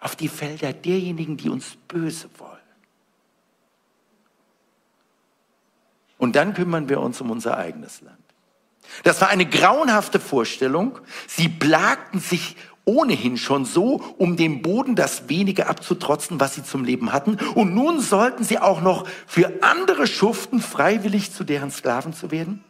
auf 0.00 0.16
die 0.16 0.28
Felder 0.28 0.72
derjenigen, 0.72 1.36
die 1.36 1.48
uns 1.48 1.76
böse 1.86 2.28
wollen. 2.38 2.51
Und 6.22 6.36
dann 6.36 6.54
kümmern 6.54 6.88
wir 6.88 7.00
uns 7.00 7.20
um 7.20 7.32
unser 7.32 7.58
eigenes 7.58 8.00
Land. 8.00 8.16
Das 9.02 9.20
war 9.20 9.28
eine 9.28 9.44
grauenhafte 9.44 10.20
Vorstellung. 10.20 11.00
Sie 11.26 11.48
plagten 11.48 12.20
sich 12.20 12.54
ohnehin 12.84 13.36
schon 13.36 13.64
so, 13.64 14.00
um 14.18 14.36
dem 14.36 14.62
Boden 14.62 14.94
das 14.94 15.28
wenige 15.28 15.66
abzutrotzen, 15.66 16.38
was 16.38 16.54
sie 16.54 16.62
zum 16.62 16.84
Leben 16.84 17.12
hatten. 17.12 17.38
Und 17.56 17.74
nun 17.74 17.98
sollten 17.98 18.44
sie 18.44 18.60
auch 18.60 18.82
noch 18.82 19.04
für 19.26 19.64
andere 19.64 20.06
schuften, 20.06 20.60
freiwillig 20.60 21.32
zu 21.32 21.42
deren 21.42 21.72
Sklaven 21.72 22.12
zu 22.12 22.30
werden. 22.30 22.62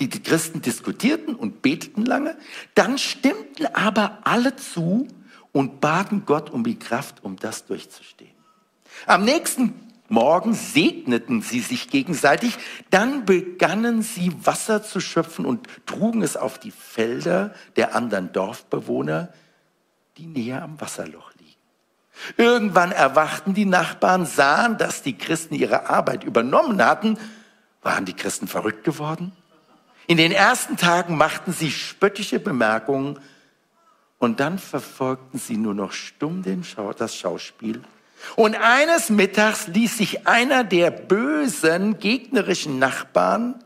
Die 0.00 0.08
Christen 0.08 0.60
diskutierten 0.60 1.36
und 1.36 1.62
beteten 1.62 2.04
lange. 2.04 2.36
Dann 2.74 2.98
stimmten 2.98 3.66
aber 3.66 4.18
alle 4.24 4.56
zu 4.56 5.06
und 5.52 5.80
baten 5.80 6.24
Gott 6.26 6.50
um 6.50 6.64
die 6.64 6.80
Kraft, 6.80 7.22
um 7.22 7.36
das 7.36 7.64
durchzustehen. 7.64 8.34
Am 9.06 9.24
nächsten 9.24 9.91
Morgen 10.12 10.52
segneten 10.52 11.40
sie 11.40 11.60
sich 11.60 11.88
gegenseitig, 11.88 12.58
dann 12.90 13.24
begannen 13.24 14.02
sie 14.02 14.30
Wasser 14.44 14.82
zu 14.82 15.00
schöpfen 15.00 15.46
und 15.46 15.66
trugen 15.86 16.20
es 16.20 16.36
auf 16.36 16.58
die 16.58 16.70
Felder 16.70 17.54
der 17.76 17.94
anderen 17.94 18.30
Dorfbewohner, 18.30 19.32
die 20.18 20.26
näher 20.26 20.64
am 20.64 20.78
Wasserloch 20.78 21.32
liegen. 21.38 21.56
Irgendwann 22.36 22.92
erwachten 22.92 23.54
die 23.54 23.64
Nachbarn, 23.64 24.26
sahen, 24.26 24.76
dass 24.76 25.00
die 25.00 25.16
Christen 25.16 25.54
ihre 25.54 25.88
Arbeit 25.88 26.24
übernommen 26.24 26.84
hatten. 26.84 27.16
Waren 27.80 28.04
die 28.04 28.12
Christen 28.12 28.48
verrückt 28.48 28.84
geworden? 28.84 29.32
In 30.08 30.18
den 30.18 30.32
ersten 30.32 30.76
Tagen 30.76 31.16
machten 31.16 31.54
sie 31.54 31.70
spöttische 31.70 32.38
Bemerkungen 32.38 33.18
und 34.18 34.40
dann 34.40 34.58
verfolgten 34.58 35.38
sie 35.38 35.56
nur 35.56 35.72
noch 35.72 35.92
stumm 35.92 36.44
Schau 36.64 36.92
das 36.92 37.16
Schauspiel 37.16 37.80
und 38.36 38.54
eines 38.54 39.10
Mittags 39.10 39.66
ließ 39.68 39.98
sich 39.98 40.26
einer 40.26 40.64
der 40.64 40.90
bösen, 40.90 41.98
gegnerischen 41.98 42.78
Nachbarn 42.78 43.62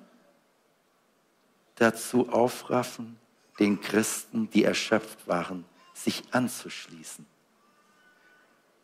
dazu 1.76 2.30
aufraffen, 2.30 3.18
den 3.58 3.80
Christen, 3.80 4.50
die 4.50 4.64
erschöpft 4.64 5.28
waren, 5.28 5.64
sich 5.94 6.22
anzuschließen, 6.30 7.26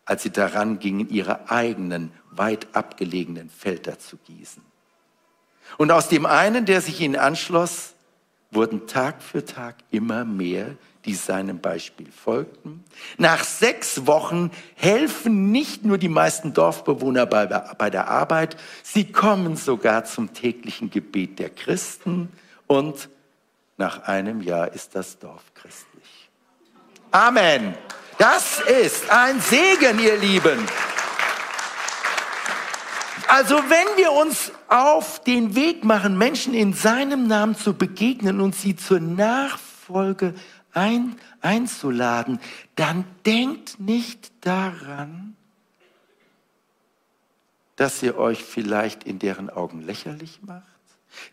als 0.04 0.22
sie 0.22 0.30
daran 0.30 0.78
gingen, 0.78 1.08
ihre 1.08 1.50
eigenen, 1.50 2.12
weit 2.30 2.74
abgelegenen 2.74 3.50
Felder 3.50 3.98
zu 3.98 4.16
gießen. 4.18 4.62
Und 5.78 5.90
aus 5.90 6.08
dem 6.08 6.26
einen, 6.26 6.66
der 6.66 6.80
sich 6.80 7.00
ihnen 7.00 7.16
anschloss, 7.16 7.94
wurden 8.52 8.86
Tag 8.86 9.22
für 9.22 9.44
Tag 9.44 9.76
immer 9.90 10.24
mehr, 10.24 10.76
die 11.04 11.14
seinem 11.14 11.58
Beispiel 11.58 12.06
folgten. 12.12 12.84
Nach 13.18 13.42
sechs 13.42 14.06
Wochen 14.06 14.50
helfen 14.76 15.50
nicht 15.50 15.84
nur 15.84 15.98
die 15.98 16.08
meisten 16.08 16.52
Dorfbewohner 16.52 17.26
bei, 17.26 17.46
bei 17.46 17.90
der 17.90 18.08
Arbeit, 18.08 18.56
sie 18.82 19.10
kommen 19.10 19.56
sogar 19.56 20.04
zum 20.04 20.32
täglichen 20.32 20.90
Gebet 20.90 21.38
der 21.38 21.50
Christen 21.50 22.28
und 22.66 23.08
nach 23.78 24.04
einem 24.04 24.42
Jahr 24.42 24.72
ist 24.72 24.94
das 24.94 25.18
Dorf 25.18 25.42
christlich. 25.54 26.30
Amen. 27.10 27.74
Das 28.18 28.60
ist 28.60 29.10
ein 29.10 29.40
Segen, 29.40 29.98
ihr 29.98 30.16
Lieben. 30.16 30.58
Also 33.34 33.56
wenn 33.56 33.96
wir 33.96 34.12
uns 34.12 34.52
auf 34.68 35.24
den 35.24 35.54
Weg 35.54 35.84
machen, 35.84 36.18
Menschen 36.18 36.52
in 36.52 36.74
seinem 36.74 37.26
Namen 37.26 37.56
zu 37.56 37.72
begegnen 37.72 38.42
und 38.42 38.54
sie 38.54 38.76
zur 38.76 39.00
Nachfolge 39.00 40.34
ein, 40.74 41.16
einzuladen, 41.40 42.40
dann 42.76 43.06
denkt 43.24 43.80
nicht 43.80 44.30
daran, 44.42 45.34
dass 47.76 48.02
ihr 48.02 48.18
euch 48.18 48.44
vielleicht 48.44 49.04
in 49.04 49.18
deren 49.18 49.48
Augen 49.48 49.80
lächerlich 49.80 50.40
macht. 50.42 50.66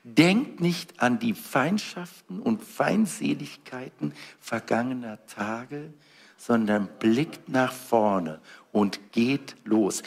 Denkt 0.06 0.62
nicht 0.62 1.02
an 1.02 1.20
die 1.20 1.34
Feindschaften 1.34 2.40
und 2.40 2.64
Feindseligkeiten 2.64 4.14
vergangener 4.40 5.20
Tage, 5.28 5.94
sondern 6.38 6.88
blickt 7.00 7.50
nach 7.50 7.74
vorne 7.74 8.40
und 8.72 9.12
geht 9.12 9.58
los. 9.66 10.02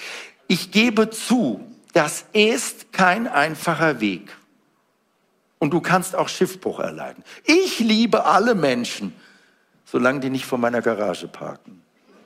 Ich 0.49 0.71
gebe 0.71 1.11
zu, 1.11 1.67
das 1.93 2.25
ist 2.33 2.93
kein 2.93 3.29
einfacher 3.29 4.01
Weg. 4.01 4.37
Und 5.59 5.73
du 5.73 5.81
kannst 5.81 6.17
auch 6.17 6.29
Schiffbruch 6.29 6.81
erleiden. 6.81 7.23
Ich 7.45 7.79
liebe 7.79 8.25
alle 8.25 8.55
Menschen, 8.55 9.15
solange 9.85 10.21
die 10.21 10.31
nicht 10.31 10.45
vor 10.45 10.59
meiner 10.59 10.83
Garage 10.83 11.29
parken. 11.29 11.83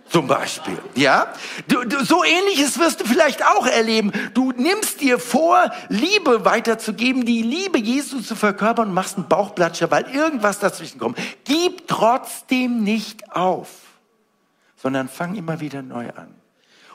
Zum 0.09 0.29
Beispiel, 0.29 0.79
ja? 0.95 1.33
Du, 1.67 1.83
du, 1.83 2.05
so 2.05 2.23
ähnliches 2.23 2.79
wirst 2.79 3.01
du 3.01 3.05
vielleicht 3.05 3.45
auch 3.45 3.67
erleben. 3.67 4.13
Du 4.35 4.53
nimmst 4.53 5.01
dir 5.01 5.19
vor, 5.19 5.73
Liebe 5.89 6.45
weiterzugeben, 6.45 7.25
die 7.27 7.43
Liebe 7.43 7.79
Jesu 7.79 8.21
zu 8.21 8.37
verkörpern 8.37 8.89
und 8.89 8.95
machst 8.95 9.17
einen 9.17 9.29
Bauchplatscher, 9.29 9.91
weil 9.91 10.05
irgendwas 10.15 10.61
dazwischen 10.61 11.01
kommt. 11.01 11.19
Gib 11.45 11.89
trotzdem 11.89 12.85
nicht 12.85 13.33
auf, 13.33 13.69
sondern 14.77 15.09
fang 15.09 15.35
immer 15.35 15.61
wieder 15.61 15.83
neu 15.83 16.09
an. 16.11 16.33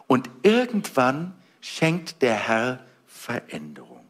Und 0.07 0.29
irgendwann 0.41 1.33
schenkt 1.61 2.21
der 2.21 2.35
Herr 2.35 2.83
Veränderung. 3.07 4.05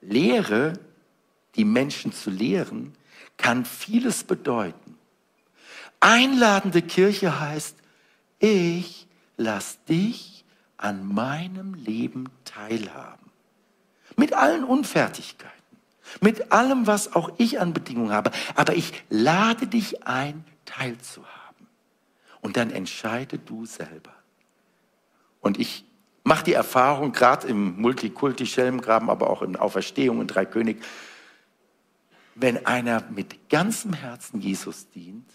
Lehre, 0.00 0.72
die 1.54 1.64
Menschen 1.64 2.12
zu 2.12 2.30
lehren, 2.30 2.94
kann 3.36 3.64
vieles 3.64 4.24
bedeuten. 4.24 4.98
Einladende 6.00 6.80
Kirche 6.82 7.40
heißt, 7.40 7.76
ich 8.38 9.06
lass 9.36 9.84
dich 9.84 10.44
an 10.78 11.06
meinem 11.06 11.74
Leben 11.74 12.30
teilhaben. 12.44 13.30
Mit 14.16 14.32
allen 14.32 14.64
Unfertigkeiten, 14.64 15.54
mit 16.20 16.52
allem, 16.52 16.86
was 16.86 17.14
auch 17.14 17.32
ich 17.36 17.60
an 17.60 17.74
Bedingungen 17.74 18.12
habe. 18.12 18.30
Aber 18.54 18.74
ich 18.74 18.92
lade 19.10 19.66
dich 19.66 20.06
ein, 20.06 20.44
teilzuhaben. 20.64 21.66
Und 22.40 22.56
dann 22.56 22.70
entscheide 22.70 23.38
du 23.38 23.66
selber. 23.66 24.14
Und 25.40 25.58
ich 25.58 25.84
mache 26.24 26.44
die 26.44 26.52
Erfahrung, 26.52 27.12
gerade 27.12 27.48
im 27.48 27.80
Multikulti-Schelmgraben, 27.80 29.10
aber 29.10 29.30
auch 29.30 29.42
in 29.42 29.56
Auferstehung 29.56 30.20
in 30.20 30.26
Dreikönig, 30.26 30.78
wenn 32.34 32.66
einer 32.66 33.02
mit 33.10 33.48
ganzem 33.48 33.92
Herzen 33.92 34.40
Jesus 34.40 34.88
dient 34.90 35.28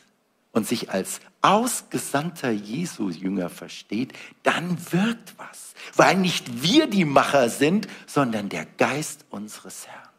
und 0.52 0.68
sich 0.68 0.92
als 0.92 1.20
ausgesandter 1.42 2.50
Jesu-Jünger 2.50 3.50
versteht, 3.50 4.14
dann 4.44 4.78
wirkt 4.92 5.36
was. 5.38 5.74
Weil 5.96 6.16
nicht 6.16 6.64
wir 6.64 6.88
die 6.88 7.06
Macher 7.06 7.50
sind, 7.50 7.88
sondern 8.08 8.50
der 8.50 8.66
Geist 8.66 9.26
unseres 9.30 9.88
Herrn. 9.88 10.10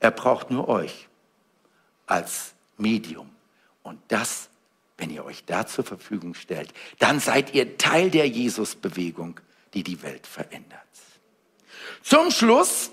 Er 0.00 0.10
braucht 0.10 0.50
nur 0.50 0.68
euch 0.68 1.08
als 2.06 2.54
Medium. 2.76 3.30
Und 3.82 3.98
das 4.08 4.50
wenn 4.98 5.10
ihr 5.10 5.24
euch 5.24 5.44
da 5.44 5.66
zur 5.66 5.84
Verfügung 5.84 6.34
stellt, 6.34 6.72
dann 6.98 7.20
seid 7.20 7.54
ihr 7.54 7.78
Teil 7.78 8.10
der 8.10 8.28
Jesus-Bewegung, 8.28 9.40
die 9.74 9.82
die 9.82 10.02
Welt 10.02 10.26
verändert. 10.26 10.80
Zum 12.02 12.30
Schluss, 12.30 12.90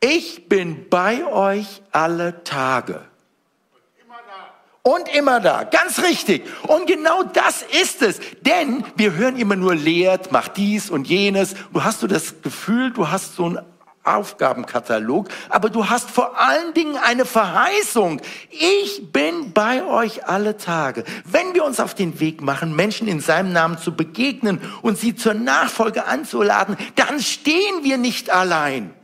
ich 0.00 0.48
bin 0.48 0.88
bei 0.88 1.24
euch 1.26 1.82
alle 1.92 2.44
Tage. 2.44 3.04
Und 4.82 5.14
immer 5.14 5.40
da, 5.40 5.64
ganz 5.64 6.02
richtig. 6.02 6.44
Und 6.66 6.86
genau 6.86 7.22
das 7.22 7.62
ist 7.62 8.00
es. 8.00 8.20
Denn 8.40 8.84
wir 8.96 9.12
hören 9.14 9.36
immer 9.36 9.56
nur 9.56 9.74
lehrt, 9.74 10.32
macht 10.32 10.56
dies 10.56 10.88
und 10.88 11.06
jenes. 11.06 11.54
Du 11.74 11.84
hast 11.84 12.02
du 12.02 12.06
das 12.06 12.40
Gefühl, 12.40 12.90
du 12.92 13.10
hast 13.10 13.34
so 13.34 13.50
ein 13.50 13.58
Aufgabenkatalog, 14.16 15.28
aber 15.48 15.70
du 15.70 15.88
hast 15.88 16.10
vor 16.10 16.38
allen 16.38 16.74
Dingen 16.74 16.96
eine 16.96 17.24
Verheißung. 17.24 18.20
Ich 18.50 19.12
bin 19.12 19.52
bei 19.52 19.84
euch 19.84 20.26
alle 20.26 20.56
Tage. 20.56 21.04
Wenn 21.24 21.54
wir 21.54 21.64
uns 21.64 21.80
auf 21.80 21.94
den 21.94 22.20
Weg 22.20 22.40
machen, 22.40 22.74
Menschen 22.74 23.08
in 23.08 23.20
seinem 23.20 23.52
Namen 23.52 23.78
zu 23.78 23.94
begegnen 23.94 24.60
und 24.82 24.98
sie 24.98 25.14
zur 25.14 25.34
Nachfolge 25.34 26.06
anzuladen, 26.06 26.76
dann 26.94 27.20
stehen 27.20 27.82
wir 27.82 27.98
nicht 27.98 28.30
allein. 28.30 28.94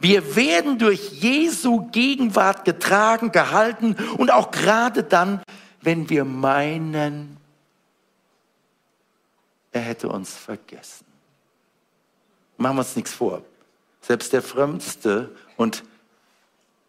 Wir 0.00 0.34
werden 0.34 0.78
durch 0.78 1.12
Jesu 1.12 1.88
Gegenwart 1.90 2.64
getragen, 2.64 3.32
gehalten 3.32 3.96
und 4.16 4.32
auch 4.32 4.50
gerade 4.50 5.02
dann, 5.02 5.42
wenn 5.82 6.08
wir 6.08 6.24
meinen, 6.24 7.36
er 9.72 9.82
hätte 9.82 10.08
uns 10.08 10.34
vergessen. 10.34 11.06
Machen 12.56 12.76
wir 12.76 12.80
uns 12.80 12.96
nichts 12.96 13.12
vor. 13.12 13.42
Selbst 14.00 14.32
der 14.32 14.42
frömmste 14.42 15.34
und 15.56 15.84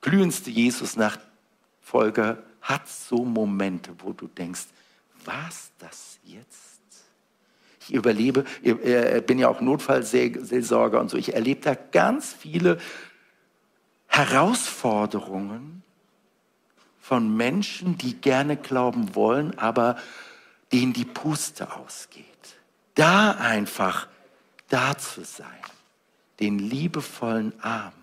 glühendste 0.02 0.50
Jesus-Nachfolger 0.50 2.44
hat 2.62 2.88
so 2.88 3.26
Momente, 3.26 3.92
wo 4.00 4.14
du 4.14 4.28
denkst, 4.28 4.66
was 5.26 5.72
das 5.80 6.20
jetzt? 6.24 6.80
Ich 7.82 7.94
überlebe, 7.94 8.46
ich 8.62 8.76
bin 9.26 9.40
ja 9.40 9.50
auch 9.50 9.62
Notfallseelsorger 9.62 11.00
und 11.00 11.10
so, 11.10 11.18
ich 11.18 11.34
erlebe 11.34 11.62
da 11.62 11.76
ganz 11.76 12.34
viele 12.34 12.80
Herausforderungen 14.08 15.84
von 17.00 17.36
Menschen, 17.36 17.98
die 17.98 18.14
gerne 18.14 18.56
glauben 18.58 19.16
wollen, 19.16 19.58
aber 19.58 19.98
denen 20.72 20.94
die 20.94 21.06
Puste 21.06 21.76
ausgeht. 21.76 22.26
Da 22.96 23.32
einfach 23.32 24.08
da 24.70 24.98
zu 24.98 25.24
sein 25.24 25.48
den 26.42 26.60
liebevollen 26.60 27.54
Arm 27.62 27.94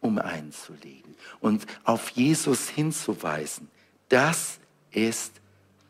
um 0.00 0.18
einzulegen 0.18 1.14
und 1.40 1.66
auf 1.84 2.10
Jesus 2.10 2.68
hinzuweisen, 2.68 3.68
das 4.08 4.58
ist 4.90 5.40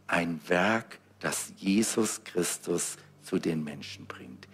ein 0.06 0.40
Werk, 0.46 0.98
das 1.20 1.52
Jesus 1.56 2.22
Christus 2.24 2.96
zu 3.22 3.38
den 3.38 3.64
Menschen 3.64 4.06
bringt. 4.06 4.46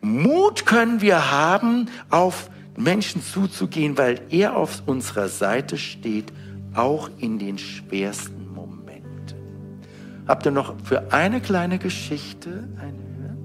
Mut 0.00 0.66
können 0.66 1.00
wir 1.00 1.30
haben, 1.30 1.88
auf 2.10 2.50
Menschen 2.76 3.22
zuzugehen, 3.22 3.98
weil 3.98 4.20
er 4.30 4.56
auf 4.56 4.82
unserer 4.86 5.28
Seite 5.28 5.76
steht, 5.76 6.32
auch 6.74 7.10
in 7.18 7.38
den 7.38 7.58
schwersten 7.58 8.52
Momenten. 8.54 10.24
Habt 10.28 10.46
ihr 10.46 10.52
noch 10.52 10.74
für 10.84 11.12
eine 11.12 11.40
kleine 11.40 11.78
Geschichte 11.78 12.68
eine? 12.78 13.36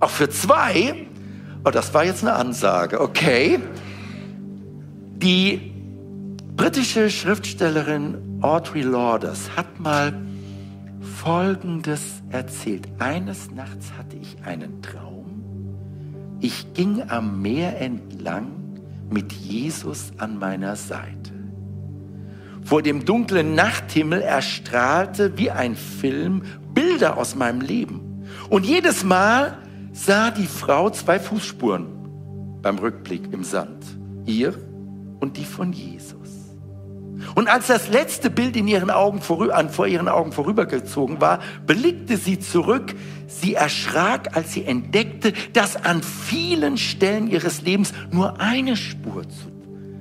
Auch 0.00 0.10
für 0.10 0.28
zwei 0.28 1.06
Oh, 1.66 1.70
das 1.72 1.92
war 1.92 2.04
jetzt 2.04 2.22
eine 2.22 2.34
Ansage, 2.34 3.00
okay. 3.00 3.58
Die 5.16 5.72
britische 6.54 7.10
Schriftstellerin 7.10 8.38
Audrey 8.40 8.82
Lauders 8.82 9.50
hat 9.56 9.80
mal 9.80 10.12
Folgendes 11.00 12.22
erzählt. 12.30 12.86
Eines 13.00 13.50
Nachts 13.50 13.90
hatte 13.98 14.16
ich 14.16 14.36
einen 14.44 14.80
Traum. 14.80 16.38
Ich 16.38 16.72
ging 16.72 17.02
am 17.08 17.42
Meer 17.42 17.80
entlang 17.80 18.52
mit 19.10 19.32
Jesus 19.32 20.12
an 20.18 20.38
meiner 20.38 20.76
Seite. 20.76 21.32
Vor 22.62 22.80
dem 22.80 23.04
dunklen 23.04 23.56
Nachthimmel 23.56 24.20
erstrahlte 24.20 25.36
wie 25.36 25.50
ein 25.50 25.74
Film 25.74 26.42
Bilder 26.74 27.16
aus 27.16 27.34
meinem 27.34 27.60
Leben. 27.60 28.24
Und 28.50 28.64
jedes 28.64 29.02
Mal, 29.02 29.58
sah 29.96 30.30
die 30.30 30.46
Frau 30.46 30.90
zwei 30.90 31.18
Fußspuren 31.18 31.86
beim 32.60 32.78
Rückblick 32.78 33.32
im 33.32 33.42
Sand. 33.42 33.84
Ihr 34.26 34.54
und 35.20 35.36
die 35.36 35.44
von 35.44 35.72
Jesus. 35.72 36.16
Und 37.34 37.48
als 37.48 37.68
das 37.68 37.88
letzte 37.88 38.28
Bild 38.28 38.56
in 38.56 38.68
ihren 38.68 38.90
Augen 38.90 39.20
an, 39.50 39.70
vor 39.70 39.86
ihren 39.86 40.08
Augen 40.08 40.32
vorübergezogen 40.32 41.20
war, 41.20 41.40
blickte 41.66 42.18
sie 42.18 42.38
zurück. 42.38 42.94
Sie 43.26 43.54
erschrak, 43.54 44.36
als 44.36 44.52
sie 44.52 44.64
entdeckte, 44.64 45.32
dass 45.52 45.76
an 45.76 46.02
vielen 46.02 46.76
Stellen 46.76 47.28
ihres 47.28 47.62
Lebens 47.62 47.92
nur 48.10 48.38
eine 48.40 48.76
Spur 48.76 49.22
zu 49.28 49.46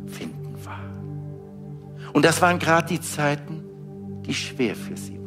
finden 0.08 0.56
war. 0.66 2.12
Und 2.14 2.26
das 2.26 2.42
waren 2.42 2.60
gerade 2.60 2.88
die 2.88 3.02
Zeiten, 3.02 3.64
die 4.26 4.34
schwer 4.34 4.76
für 4.76 4.98
sie 4.98 5.25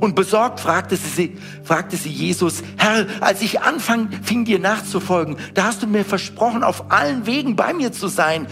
und 0.00 0.14
besorgt 0.14 0.60
fragte 0.60 0.96
sie, 0.96 1.36
fragte 1.62 1.96
sie 1.96 2.10
Jesus, 2.10 2.62
Herr, 2.76 3.06
als 3.20 3.42
ich 3.42 3.60
anfing, 3.62 4.08
fing 4.22 4.44
dir 4.44 4.58
nachzufolgen, 4.58 5.36
da 5.54 5.64
hast 5.64 5.82
du 5.82 5.86
mir 5.86 6.04
versprochen, 6.04 6.62
auf 6.62 6.90
allen 6.90 7.26
Wegen 7.26 7.56
bei 7.56 7.72
mir 7.74 7.92
zu 7.92 8.08
sein. 8.08 8.46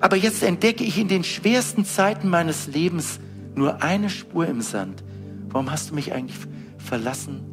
Aber 0.00 0.16
jetzt 0.16 0.42
entdecke 0.42 0.84
ich 0.84 0.98
in 0.98 1.08
den 1.08 1.24
schwersten 1.24 1.84
Zeiten 1.84 2.28
meines 2.28 2.66
Lebens 2.66 3.20
nur 3.54 3.82
eine 3.82 4.08
Spur 4.08 4.46
im 4.46 4.60
Sand. 4.62 5.02
Warum 5.48 5.70
hast 5.70 5.90
du 5.90 5.94
mich 5.94 6.12
eigentlich 6.12 6.38
verlassen 6.78 7.50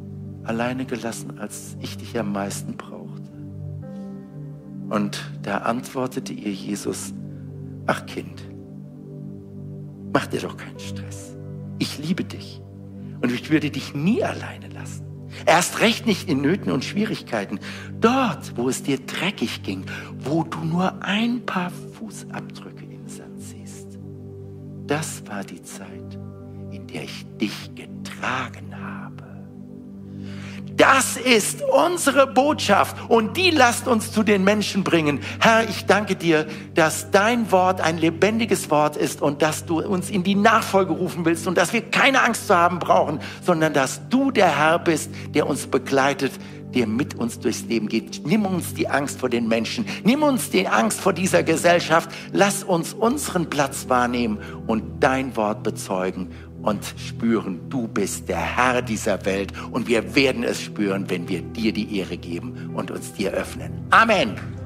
alleine 0.48 0.86
gelassen, 0.86 1.38
als 1.38 1.76
ich 1.80 1.98
dich 1.98 2.18
am 2.18 2.32
meisten 2.32 2.76
brauchte. 2.76 3.28
Und 4.88 5.20
da 5.42 5.58
antwortete 5.58 6.32
ihr 6.32 6.52
Jesus, 6.52 7.12
ach 7.86 8.06
Kind, 8.06 8.42
mach 10.12 10.26
dir 10.26 10.40
doch 10.40 10.56
keinen 10.56 10.78
Stress. 10.78 11.36
Ich 11.78 11.98
liebe 11.98 12.24
dich 12.24 12.62
und 13.20 13.32
ich 13.32 13.50
würde 13.50 13.70
dich 13.70 13.94
nie 13.94 14.22
alleine 14.22 14.68
lassen. 14.68 15.04
Erst 15.46 15.80
recht 15.80 16.06
nicht 16.06 16.28
in 16.28 16.40
Nöten 16.40 16.72
und 16.72 16.84
Schwierigkeiten. 16.84 17.60
Dort, 18.00 18.56
wo 18.56 18.68
es 18.68 18.82
dir 18.82 18.98
dreckig 18.98 19.62
ging, 19.62 19.84
wo 20.18 20.42
du 20.44 20.58
nur 20.60 21.02
ein 21.02 21.44
paar 21.44 21.70
Fußabdrücke 21.70 22.84
im 22.84 23.08
Sand 23.08 23.40
siehst. 23.40 23.98
Das 24.86 25.26
war 25.26 25.44
die 25.44 25.62
Zeit, 25.62 26.18
in 26.70 26.86
der 26.86 27.04
ich 27.04 27.26
dich 27.40 27.74
getragen. 27.74 28.67
Das 30.78 31.16
ist 31.16 31.62
unsere 31.62 32.28
Botschaft 32.28 32.96
und 33.08 33.36
die 33.36 33.50
lasst 33.50 33.88
uns 33.88 34.12
zu 34.12 34.22
den 34.22 34.44
Menschen 34.44 34.84
bringen. 34.84 35.18
Herr, 35.40 35.68
ich 35.68 35.86
danke 35.86 36.14
dir, 36.14 36.46
dass 36.74 37.10
dein 37.10 37.50
Wort 37.50 37.80
ein 37.80 37.98
lebendiges 37.98 38.70
Wort 38.70 38.96
ist 38.96 39.20
und 39.20 39.42
dass 39.42 39.66
du 39.66 39.80
uns 39.80 40.08
in 40.08 40.22
die 40.22 40.36
Nachfolge 40.36 40.92
rufen 40.92 41.24
willst 41.24 41.48
und 41.48 41.58
dass 41.58 41.72
wir 41.72 41.82
keine 41.82 42.22
Angst 42.22 42.46
zu 42.46 42.54
haben 42.54 42.78
brauchen, 42.78 43.18
sondern 43.44 43.72
dass 43.72 44.08
du 44.08 44.30
der 44.30 44.56
Herr 44.56 44.78
bist, 44.78 45.10
der 45.34 45.48
uns 45.48 45.66
begleitet, 45.66 46.30
der 46.74 46.86
mit 46.86 47.16
uns 47.16 47.40
durchs 47.40 47.62
Leben 47.62 47.88
geht. 47.88 48.24
Nimm 48.24 48.46
uns 48.46 48.72
die 48.74 48.88
Angst 48.88 49.18
vor 49.18 49.28
den 49.28 49.48
Menschen. 49.48 49.84
Nimm 50.04 50.22
uns 50.22 50.50
die 50.50 50.68
Angst 50.68 51.00
vor 51.00 51.12
dieser 51.12 51.42
Gesellschaft. 51.42 52.08
Lass 52.32 52.62
uns 52.62 52.94
unseren 52.94 53.50
Platz 53.50 53.88
wahrnehmen 53.88 54.38
und 54.68 54.84
dein 55.00 55.34
Wort 55.34 55.64
bezeugen 55.64 56.30
und 56.62 56.94
spüren, 56.96 57.60
du 57.68 57.88
bist 57.88 58.28
der 58.28 58.38
Herr 58.38 58.82
dieser 58.82 59.24
Welt 59.24 59.52
und 59.70 59.88
wir 59.88 60.14
werden 60.14 60.42
es 60.42 60.60
spüren, 60.60 61.08
wenn 61.08 61.28
wir 61.28 61.42
dir 61.42 61.72
die 61.72 61.98
Ehre 61.98 62.16
geben 62.16 62.70
und 62.74 62.90
uns 62.90 63.12
dir 63.12 63.32
öffnen. 63.32 63.72
Amen. 63.90 64.57